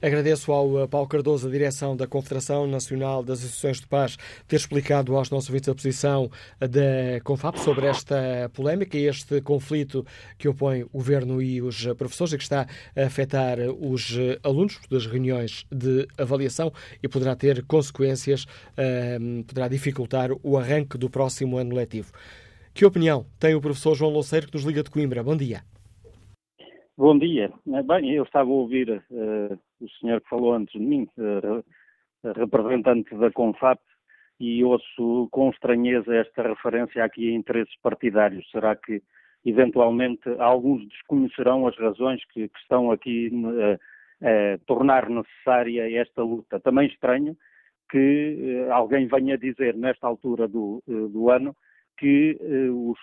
[0.00, 4.56] Agradeço ao eh, Paulo Cardoso, a direção da Confederação Nacional das Associações de Paz, ter
[4.56, 6.30] explicado aos nossos ouvintes a posição
[6.60, 10.06] da CONFAP sobre esta polémica e este conflito
[10.38, 15.04] que opõe o governo e os professores e que está a afetar os alunos das
[15.06, 16.72] reuniões de avaliação
[17.02, 18.46] e poderá ter consequências,
[18.76, 19.18] eh,
[19.48, 22.12] poderá dificultar o arranque do próximo ano letivo.
[22.72, 25.24] Que opinião tem o professor João Louceiro que nos liga de Coimbra?
[25.24, 25.64] Bom dia.
[26.98, 27.52] Bom dia.
[27.74, 31.64] Eh, bem, eu estava a ouvir uh, o senhor que falou antes de mim, uh,
[32.34, 33.80] representante da CONFAP,
[34.40, 38.50] e ouço com estranheza esta referência aqui a interesses partidários.
[38.50, 39.00] Será que,
[39.46, 43.78] eventualmente, alguns desconhecerão as razões que, que estão aqui uh,
[44.20, 46.58] a tornar necessária esta luta?
[46.58, 47.36] Também estranho
[47.92, 51.54] que alguém venha dizer, nesta altura do, do ano,
[51.96, 52.36] que
[52.70, 52.98] os,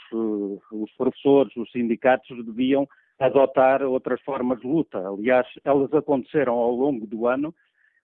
[0.69, 2.85] os professores, os sindicatos deviam
[3.19, 4.99] adotar outras formas de luta.
[5.07, 7.49] Aliás, elas aconteceram ao longo do ano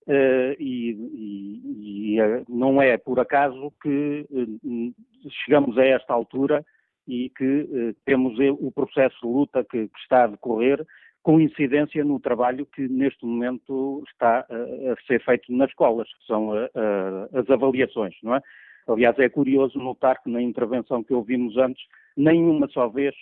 [0.08, 4.94] uh, e, e, e, eh, não é por acaso que uh,
[5.44, 6.66] chegamos a esta altura
[7.08, 10.86] e que uh, temos o processo de luta que, que, está a decorrer
[11.24, 16.52] com incidência no trabalho que neste momento está a ser feito nas escolas, que são
[16.52, 18.42] as avaliações, não é?
[18.88, 21.84] Aliás, é curioso notar que na intervenção que ouvimos antes,
[22.18, 23.14] nenhuma só vez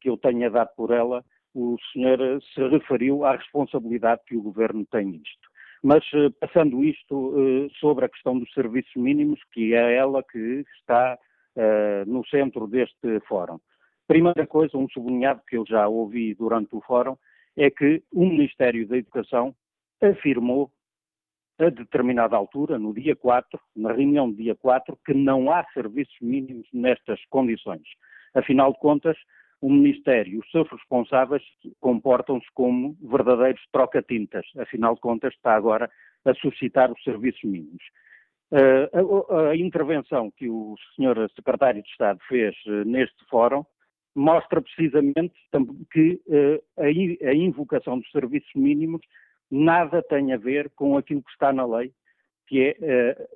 [0.00, 2.18] que eu tenha dado por ela, o senhor
[2.54, 5.48] se referiu à responsabilidade que o governo tem nisto.
[5.82, 11.18] Mas uh, passando isto sobre a questão dos serviços mínimos, que é ela que está
[12.06, 13.58] no centro deste fórum.
[14.06, 17.16] Primeira coisa, um sublinhado que eu já ouvi durante o fórum,
[17.56, 19.54] é que o Ministério da Educação
[20.00, 20.70] afirmou
[21.58, 26.16] a determinada altura, no dia 4, na reunião do dia 4, que não há serviços
[26.22, 27.82] mínimos nestas condições.
[28.32, 29.18] Afinal de contas,
[29.60, 31.42] o Ministério e os seus responsáveis
[31.80, 34.46] comportam-se como verdadeiros troca-tintas.
[34.58, 35.90] Afinal de contas, está agora
[36.24, 37.82] a suscitar os serviços mínimos.
[38.50, 41.28] Uh, a, intervenção que o Sr.
[41.34, 43.62] Secretário de Estado fez uh, neste fórum
[44.14, 45.34] mostra precisamente
[45.92, 49.02] que uh, a, invocação dos serviços mínimos
[49.50, 51.92] nada tem a ver com aquilo que está na lei,
[52.46, 53.28] que é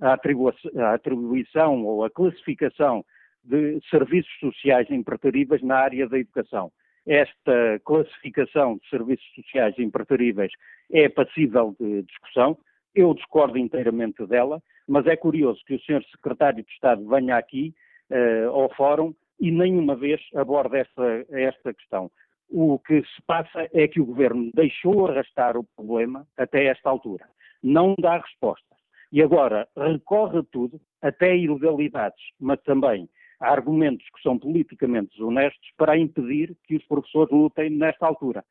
[0.00, 3.04] a atribuição ou a classificação
[3.44, 6.70] de serviços sociais impreteríveis na área da educação.
[7.06, 10.52] Esta classificação de serviços sociais impreteríveis
[10.92, 12.58] é passível de discussão,
[12.94, 16.04] eu discordo inteiramente dela, mas é curioso que o Sr.
[16.10, 17.74] Secretário de Estado venha aqui
[18.10, 22.10] uh, ao Fórum e nenhuma vez aborde esta questão.
[22.48, 27.24] O que se passa é que o Governo deixou arrastar o problema até esta altura.
[27.62, 28.66] Não dá resposta.
[29.12, 33.08] E agora recorre a tudo, até ilegalidades, mas também
[33.40, 38.44] há argumentos que são politicamente desonestos para impedir que os professores lutem nesta altura.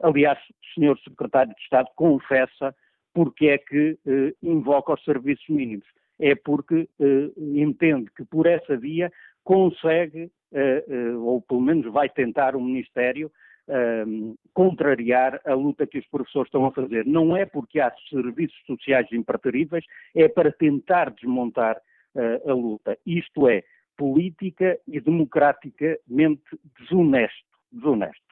[0.00, 0.98] Aliás, o Sr.
[1.02, 2.74] Secretário de Estado confessa
[3.12, 5.86] porque é que eh, invoca os serviços mínimos.
[6.18, 9.10] É porque eh, entende que por essa via
[9.42, 13.30] consegue, eh, eh ou pelo menos vai tentar o Ministério,
[13.68, 14.04] eh,
[14.52, 17.04] contrariar a luta que os professores estão a fazer.
[17.06, 21.80] Não é porque há serviços sociais impreteríveis, é para tentar desmontar
[22.14, 22.96] eh, a luta.
[23.04, 23.64] Isto é,
[23.96, 26.42] política e democraticamente
[26.78, 27.46] desonesto.
[27.72, 28.26] desonesto.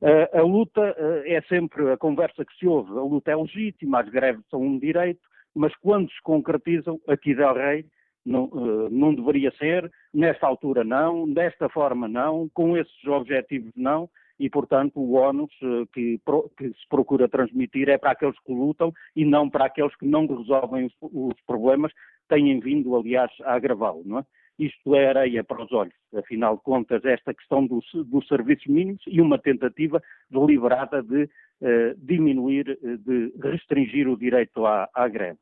[0.00, 4.00] Uh, a luta uh, é sempre a conversa que se ouve, a luta é legítima,
[4.00, 5.20] as greves são um direito,
[5.54, 7.86] mas quando se concretizam, aqui del Rei
[8.22, 14.10] não, uh, não deveria ser, nesta altura não, desta forma não, com esses objetivos não,
[14.38, 15.52] e, portanto, o ónus
[15.92, 16.20] que,
[16.58, 20.26] que, se procura transmitir é para aqueles que lutam e não para aqueles que não
[20.26, 21.92] resolvem os, os problemas,
[22.28, 24.24] têm vindo, aliás, a agravá-lo, não é?
[24.58, 25.94] Isto é areia para os olhos.
[26.14, 31.94] Afinal de contas, esta questão dos, dos serviços mínimos e uma tentativa deliberada de uh,
[31.98, 35.38] diminuir, eh, de restringir o direito à, à greve.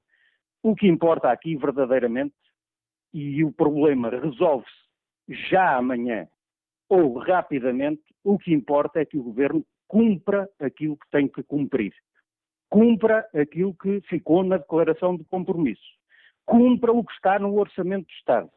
[0.62, 2.34] O que importa aqui, verdadeiramente,
[3.12, 4.72] e o problema resolve-se
[5.51, 6.26] já amanhã
[6.89, 11.93] ou rapidamente, o que importa é que o governo cumpra aquilo que tem que cumprir.
[12.70, 15.82] Cumpra aquilo que ficou na declaração de compromisso.
[16.47, 18.51] Cumpra o que está no Orçamento de Estado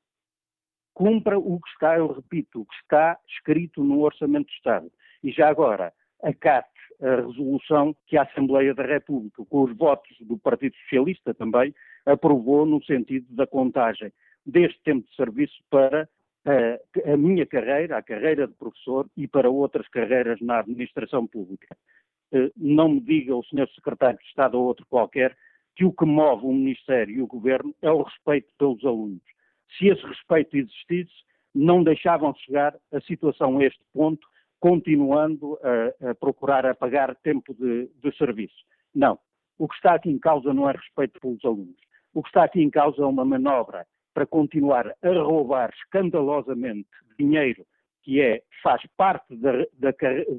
[0.95, 4.89] cumpra o que está, eu repito, o que está escrito no Orçamento de Estado.
[5.21, 5.93] E já agora,
[6.23, 6.69] acate
[7.01, 12.65] a resolução que a Assembleia da República, com os votos do Partido Socialista também, aprovou
[12.65, 14.11] no sentido da contagem
[14.45, 16.07] deste tempo de serviço para
[16.45, 21.75] a, a minha carreira, a carreira de professor e para outras carreiras na administração pública.
[22.31, 23.67] Eh, não me diga o Sr.
[23.75, 25.35] Secretário de Estado ou outro qualquer
[25.75, 29.34] que o que move o Ministério e o Governo é o respeito pelos alunos
[29.77, 31.13] se esse respeito existisse,
[31.53, 34.27] não deixavam chegar a situação a este ponto,
[34.59, 38.55] continuando a, a procurar apagar tempo de, de, serviço.
[38.93, 39.17] Não.
[39.57, 41.77] O que está aqui em causa não é respeito pelos alunos.
[42.13, 47.65] O que está aqui em causa é uma manobra para continuar a roubar escandalosamente dinheiro
[48.03, 49.91] que é, faz parte da, da,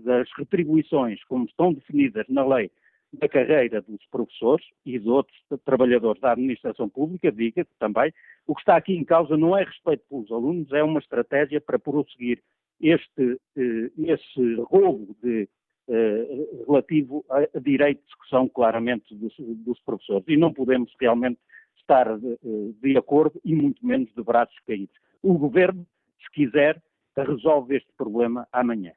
[0.05, 2.70] das retribuições, como estão definidas na lei
[3.12, 8.12] da carreira dos professores e de outros trabalhadores da administração pública, diga também,
[8.47, 11.78] o que está aqui em causa não é respeito pelos alunos, é uma estratégia para
[11.78, 12.43] prosseguir
[12.81, 15.49] este, eh, esse roubo de,
[15.89, 20.24] eh, relativo a direitos que são claramente dos, dos professores.
[20.28, 21.39] E não podemos realmente
[21.78, 24.95] estar de, eh, de acordo e muito menos de braços caídos.
[25.23, 25.87] O governo,
[26.20, 26.83] se quiser,
[27.16, 28.93] resolve este problema amanhã.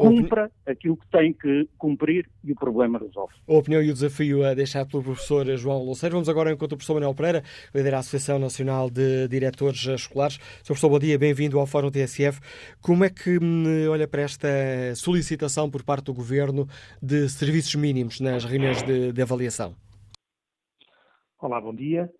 [0.00, 3.34] Cumpra aquilo que tem que cumprir e o problema resolve.
[3.46, 6.14] A opinião e o desafio a deixar pelo professor João Louceiro.
[6.14, 7.42] Vamos agora ao encontro do professor Manuel Pereira,
[7.74, 10.36] líder da Associação Nacional de Diretores Escolares.
[10.36, 10.66] Sr.
[10.66, 12.40] professor, bom dia, bem-vindo ao Fórum TSF.
[12.80, 14.48] Como é que hum, olha para esta
[14.94, 16.66] solicitação por parte do Governo
[17.02, 19.74] de serviços mínimos nas reuniões de, de avaliação?
[21.38, 22.10] Olá, bom dia.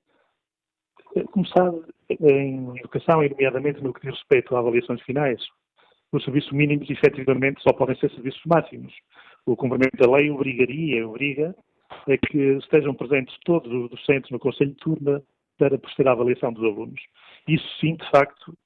[1.33, 5.41] Como sabe, em educação, e nomeadamente no que diz respeito a avaliações finais,
[6.13, 8.93] os serviços mínimos efetivamente só podem ser serviços máximos.
[9.47, 11.55] O cumprimento da lei obrigaria, obriga,
[11.91, 15.23] a que estejam presentes todos os docentes no Conselho de Turma
[15.59, 17.01] para proceder à avaliação dos alunos.
[17.47, 18.57] Isso sim, de facto,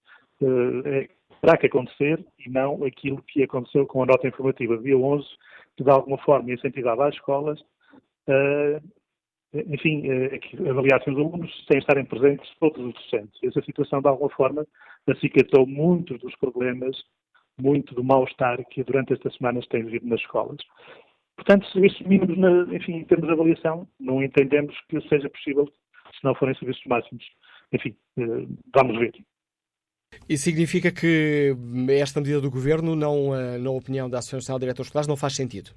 [0.43, 1.09] eh, é,
[1.41, 5.27] terá que acontecer e não aquilo que aconteceu com a nota informativa dia 11,
[5.77, 7.61] que de alguma forma incentivava as escolas
[8.29, 8.81] a
[9.55, 13.41] enfim, eh, avaliassem os alunos sem estarem presentes todos os docentes.
[13.43, 14.67] Essa situação, de alguma forma,
[15.09, 16.97] acicatou muitos dos problemas,
[17.61, 20.59] muito do mal-estar que durante estas semanas tem vivido nas escolas.
[21.37, 26.25] Portanto, serviços mínimos, na, enfim, em termos de avaliação, não entendemos que seja possível se
[26.25, 27.25] não forem serviços máximos.
[27.73, 29.13] Enfim, eh, vamos ver.
[30.29, 31.57] Isso significa que
[31.91, 35.35] esta medida do Governo, não, na opinião da Associação Nacional de Diretores Escolares, não faz
[35.35, 35.71] sentido?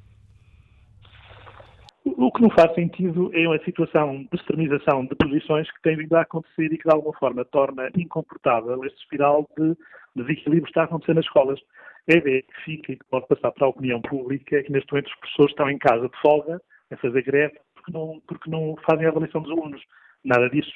[2.20, 6.16] O que não faz sentido é uma situação de extremização de posições que tem vindo
[6.16, 9.78] a acontecer e que, de alguma forma, torna incomportável este espiral de
[10.16, 11.60] desequilíbrio que está a acontecer nas escolas.
[12.08, 15.12] Ideia que fica e que pode passar para a opinião pública é que, neste momento,
[15.14, 19.06] as pessoas estão em casa de folga, a fazer greve, porque não, porque não fazem
[19.06, 19.84] a avaliação dos alunos.
[20.26, 20.74] Nada disso.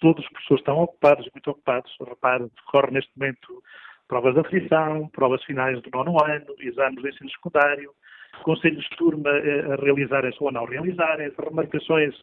[0.00, 1.94] Todos os professores estão ocupados, muito ocupados.
[2.00, 3.62] Repare, decorre neste momento
[4.08, 7.92] provas de aflição, provas finais do nono ano, exames de ensino secundário,
[8.42, 12.14] conselhos de turma a realizarem-se ou a não realizarem, remarcações,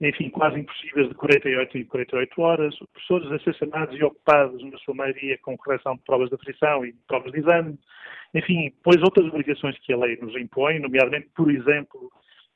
[0.00, 4.78] enfim, quase impossíveis de 48 e 48 horas, professores a ser chamados e ocupados, na
[4.78, 7.78] sua maioria, com correção de provas de aflição e provas de exame,
[8.34, 12.10] enfim, pois outras obrigações que a lei nos impõe, nomeadamente, por exemplo,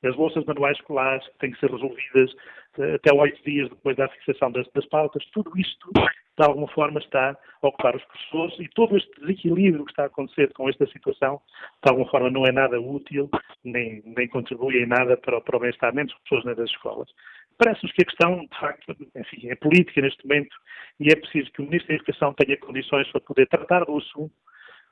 [0.05, 2.35] as bolsas manuais escolares que têm que ser resolvidas
[2.79, 5.91] eh, até oito dias depois da fixação das, das pautas, tudo isto
[6.39, 10.07] de alguma forma está a ocupar os professores e todo este desequilíbrio que está a
[10.07, 11.41] acontecer com esta situação,
[11.85, 13.31] de alguma forma não é nada útil,
[13.63, 17.09] nem, nem contribui em nada para, para o bem-estar nem dos professores nem das escolas.
[17.59, 20.57] Parece-nos que a questão, de facto, enfim, é política neste momento
[20.99, 24.35] e é preciso que o Ministro da Educação tenha condições para poder tratar do assunto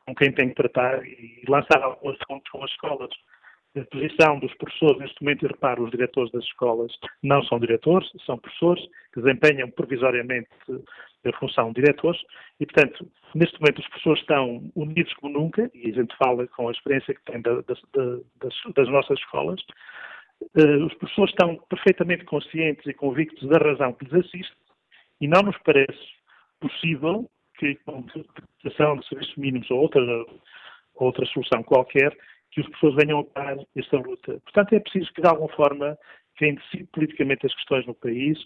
[0.07, 3.11] com quem tem que tratar e lançar alguns assuntos com as escolas
[3.77, 6.93] a posição dos professores neste momento, e reparo, os diretores das escolas
[7.23, 10.49] não são diretores, são professores que desempenham provisoriamente
[11.25, 12.21] a função de diretores
[12.59, 16.69] e, portanto, neste momento os professores estão unidos como nunca, e a gente fala com
[16.69, 17.75] a experiência que tem da, da,
[18.41, 19.61] das, das, nossas escolas,
[20.57, 24.57] uh, os professores estão perfeitamente conscientes e convictos da razão que lhes assiste
[25.21, 26.21] e não nos parece
[26.59, 28.05] possível que, com
[28.65, 30.03] a de serviços mínimos ou outra,
[30.95, 32.17] outra solução qualquer,
[32.51, 34.41] que os professores venham a parar esta luta.
[34.41, 35.99] Portanto, é preciso que, de alguma forma,
[36.37, 38.39] quem decide politicamente as questões no país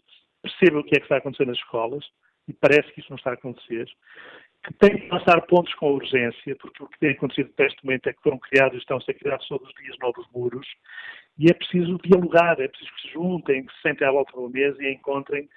[0.43, 2.05] perceba o que é que está a acontecer nas escolas,
[2.47, 3.87] e parece que isso não está a acontecer,
[4.65, 8.13] que tem que lançar pontos com urgência, porque o que tem acontecido neste momento é
[8.13, 10.67] que foram criados e estão a ser criados todos os dias novos muros,
[11.39, 14.49] e é preciso dialogar, é preciso que se juntem, que se sentem à volta da
[14.49, 15.49] mesa e encontrem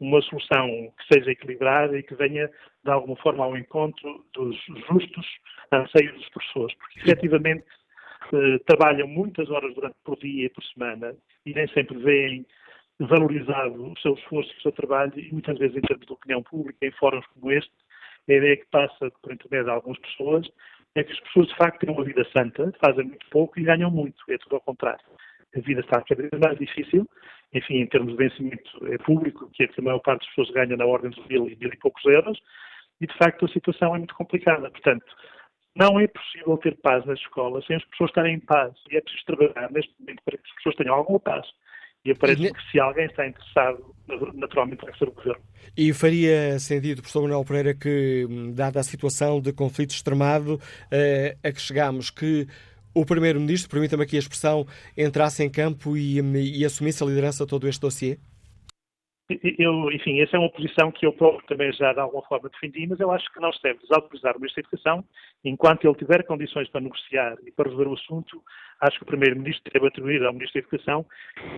[0.00, 0.68] uma solução
[0.98, 2.50] que seja equilibrada e que venha,
[2.84, 4.56] de alguma forma, ao encontro dos
[4.88, 5.26] justos
[5.72, 7.64] anseios dos professores, porque efetivamente
[8.66, 11.14] trabalham muitas horas durante por dia e por semana
[11.44, 12.46] e nem sempre veem
[13.00, 16.42] valorizado o seu esforço e o seu trabalho e muitas vezes em termos de opinião
[16.42, 17.72] pública, em fóruns como este,
[18.28, 20.48] a ideia que passa por intermédio de algumas pessoas
[20.94, 23.90] é que as pessoas de facto têm uma vida santa, fazem muito pouco e ganham
[23.90, 24.22] muito.
[24.28, 25.04] É tudo ao contrário.
[25.56, 27.08] A vida está cada vez mais difícil,
[27.52, 30.50] enfim, em termos de vencimento é público, que é que a maior parte das pessoas
[30.50, 32.38] ganha na ordem dos mil e mil e poucos euros,
[33.00, 34.70] e de facto a situação é muito complicada.
[34.70, 35.04] Portanto,
[35.76, 38.72] não é possível ter paz nas escolas sem as pessoas estarem em paz.
[38.90, 41.46] E é preciso trabalhar neste momento para que as pessoas tenham alguma paz.
[42.04, 43.94] E parece que se alguém está interessado,
[44.34, 45.42] naturalmente vai ser o governo.
[45.74, 51.50] E faria sentido, professor Manuel Pereira, que, dada a situação de conflito extremado uh, a
[51.50, 52.46] que chegamos, que
[52.92, 56.20] o Primeiro-Ministro, permita-me aqui a expressão, entrasse em campo e,
[56.58, 58.18] e assumisse a liderança de todo este dossiê?
[59.58, 62.86] Eu, enfim, essa é uma posição que eu próprio também já de alguma forma defendi,
[62.86, 65.04] mas eu acho que nós devemos autorizar o Ministro da Educação,
[65.42, 68.42] enquanto ele tiver condições para negociar e para resolver o assunto,
[68.82, 71.06] acho que o Primeiro-Ministro deve atribuir ao Ministro da Educação,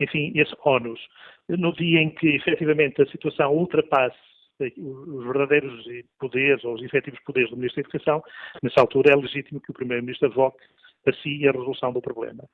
[0.00, 1.00] enfim, esse ónus.
[1.48, 4.16] No dia em que, efetivamente, a situação ultrapasse
[4.60, 5.84] os verdadeiros
[6.20, 8.22] poderes ou os efetivos poderes do Ministro da Educação,
[8.62, 10.64] nessa altura é legítimo que o Primeiro-Ministro avoque
[11.04, 12.44] a si a resolução do problema.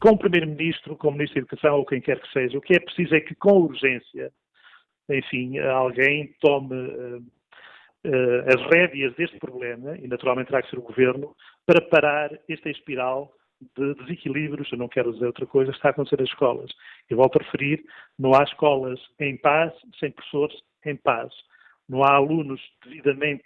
[0.00, 2.74] Com o Primeiro-Ministro, com o Ministro da Educação ou quem quer que seja, o que
[2.74, 4.30] é preciso é que, com urgência,
[5.10, 7.22] enfim, alguém tome uh,
[8.46, 11.34] as rédeas deste problema, e naturalmente terá que ser o Governo,
[11.66, 13.32] para parar esta espiral
[13.76, 16.70] de desequilíbrios, eu não quero dizer outra coisa, está a acontecer nas escolas.
[17.08, 17.84] Eu volto a referir,
[18.18, 20.56] não há escolas em paz, sem professores
[20.86, 21.32] em paz.
[21.88, 23.44] Não há alunos devidamente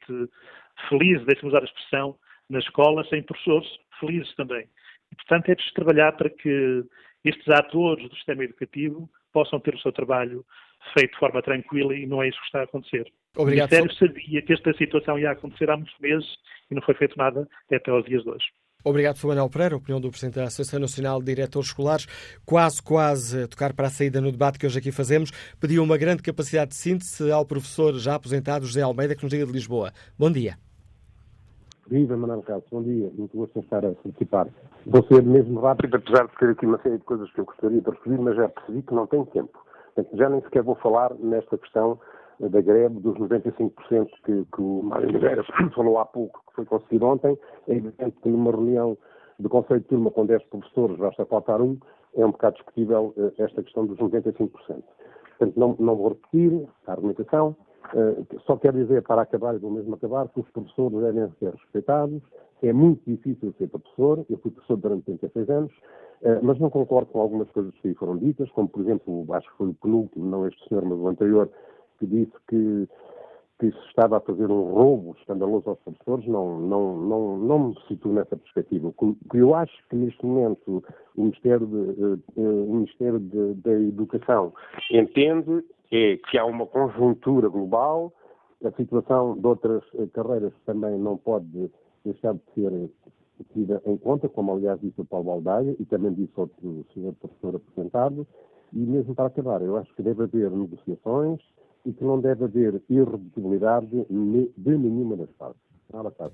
[0.88, 2.16] felizes, deixe-me usar a expressão,
[2.48, 3.68] na escola, sem professores
[3.98, 4.68] felizes também.
[5.10, 6.84] E, portanto, é preciso trabalhar para que
[7.24, 10.44] estes atores do sistema educativo possam ter o seu trabalho
[10.92, 13.10] feito de forma tranquila e não é isso que está a acontecer.
[13.36, 13.70] Obrigado.
[13.70, 16.26] O Ministério sabia que esta situação ia acontecer há muitos meses
[16.70, 18.44] e não foi feito nada até aos dias de hoje.
[18.84, 19.28] Obrigado, Sr.
[19.28, 22.06] Manuel Pereira, opinião do Presidente da Associação Nacional de Diretores Escolares.
[22.44, 25.30] Quase, quase a tocar para a saída no debate que hoje aqui fazemos.
[25.58, 29.46] Pediu uma grande capacidade de síntese ao professor já aposentado José Almeida, que nos diga
[29.46, 29.90] de Lisboa.
[30.18, 30.58] Bom dia.
[31.88, 32.66] Viva, Manuel Carlos.
[32.70, 33.10] Bom dia.
[33.16, 34.48] Muito gosto de estar a participar.
[34.86, 37.80] Vou ser mesmo rápido, apesar de ter aqui uma série de coisas que eu gostaria
[37.80, 39.63] de referir, mas já percebi que não tenho tempo.
[39.94, 41.98] Portanto, já nem sequer vou falar nesta questão
[42.40, 43.70] da greve dos 95%
[44.24, 45.44] que, que o Mário Oliveira
[45.74, 47.38] falou há pouco, que foi conseguido ontem.
[47.68, 48.96] É evidente que numa reunião
[49.38, 51.78] do Conselho de Turma com 10 professores, basta faltar um,
[52.16, 54.50] é um bocado discutível uh, esta questão dos 95%.
[54.50, 57.56] Portanto, não, não vou repetir a argumentação,
[57.92, 61.50] uh, só quero dizer, para acabar, e vou mesmo acabar, que os professores devem ser
[61.50, 62.22] respeitados,
[62.62, 65.72] é muito difícil ser professor, eu fui professor durante 36 anos,
[66.42, 69.56] mas não concordo com algumas coisas que aí foram ditas, como, por exemplo, acho que
[69.58, 71.50] foi o penúltimo, não este senhor, mas o anterior,
[71.98, 72.88] que disse que,
[73.58, 77.74] que se estava a fazer um roubo escandaloso aos professores, não, não, não, não me
[77.88, 78.92] situo nessa perspectiva.
[79.30, 80.82] que eu acho que neste momento
[81.14, 84.52] o Ministério, de, uh, o Ministério de, da Educação
[84.90, 88.12] entende é que há uma conjuntura global,
[88.64, 89.84] a situação de outras
[90.14, 91.70] carreiras também não pode
[92.04, 92.90] deixar de ser
[93.52, 97.56] tida em conta, como aliás disse o Paulo Baldaia e também disse outro senhor professor
[97.56, 98.26] apresentado,
[98.72, 101.40] e mesmo para acabar, eu acho que deve haver negociações,
[101.84, 105.60] e que não deve haver irredutibilidade de nenhuma das partes.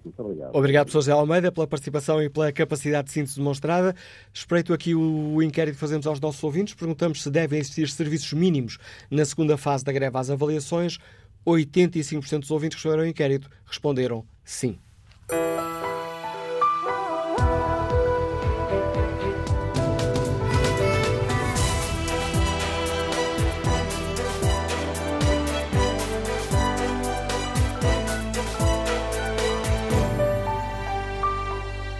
[0.04, 0.54] Muito obrigado.
[0.54, 3.94] Obrigado, José Almeida, pela participação e pela capacidade de síntese demonstrada.
[4.32, 6.72] Espreito aqui o inquérito que fazemos aos nossos ouvintes.
[6.72, 8.78] Perguntamos se devem existir serviços mínimos
[9.10, 10.98] na segunda fase da greve às avaliações.
[11.46, 14.78] 85% dos ouvintes que responderam ao inquérito responderam sim.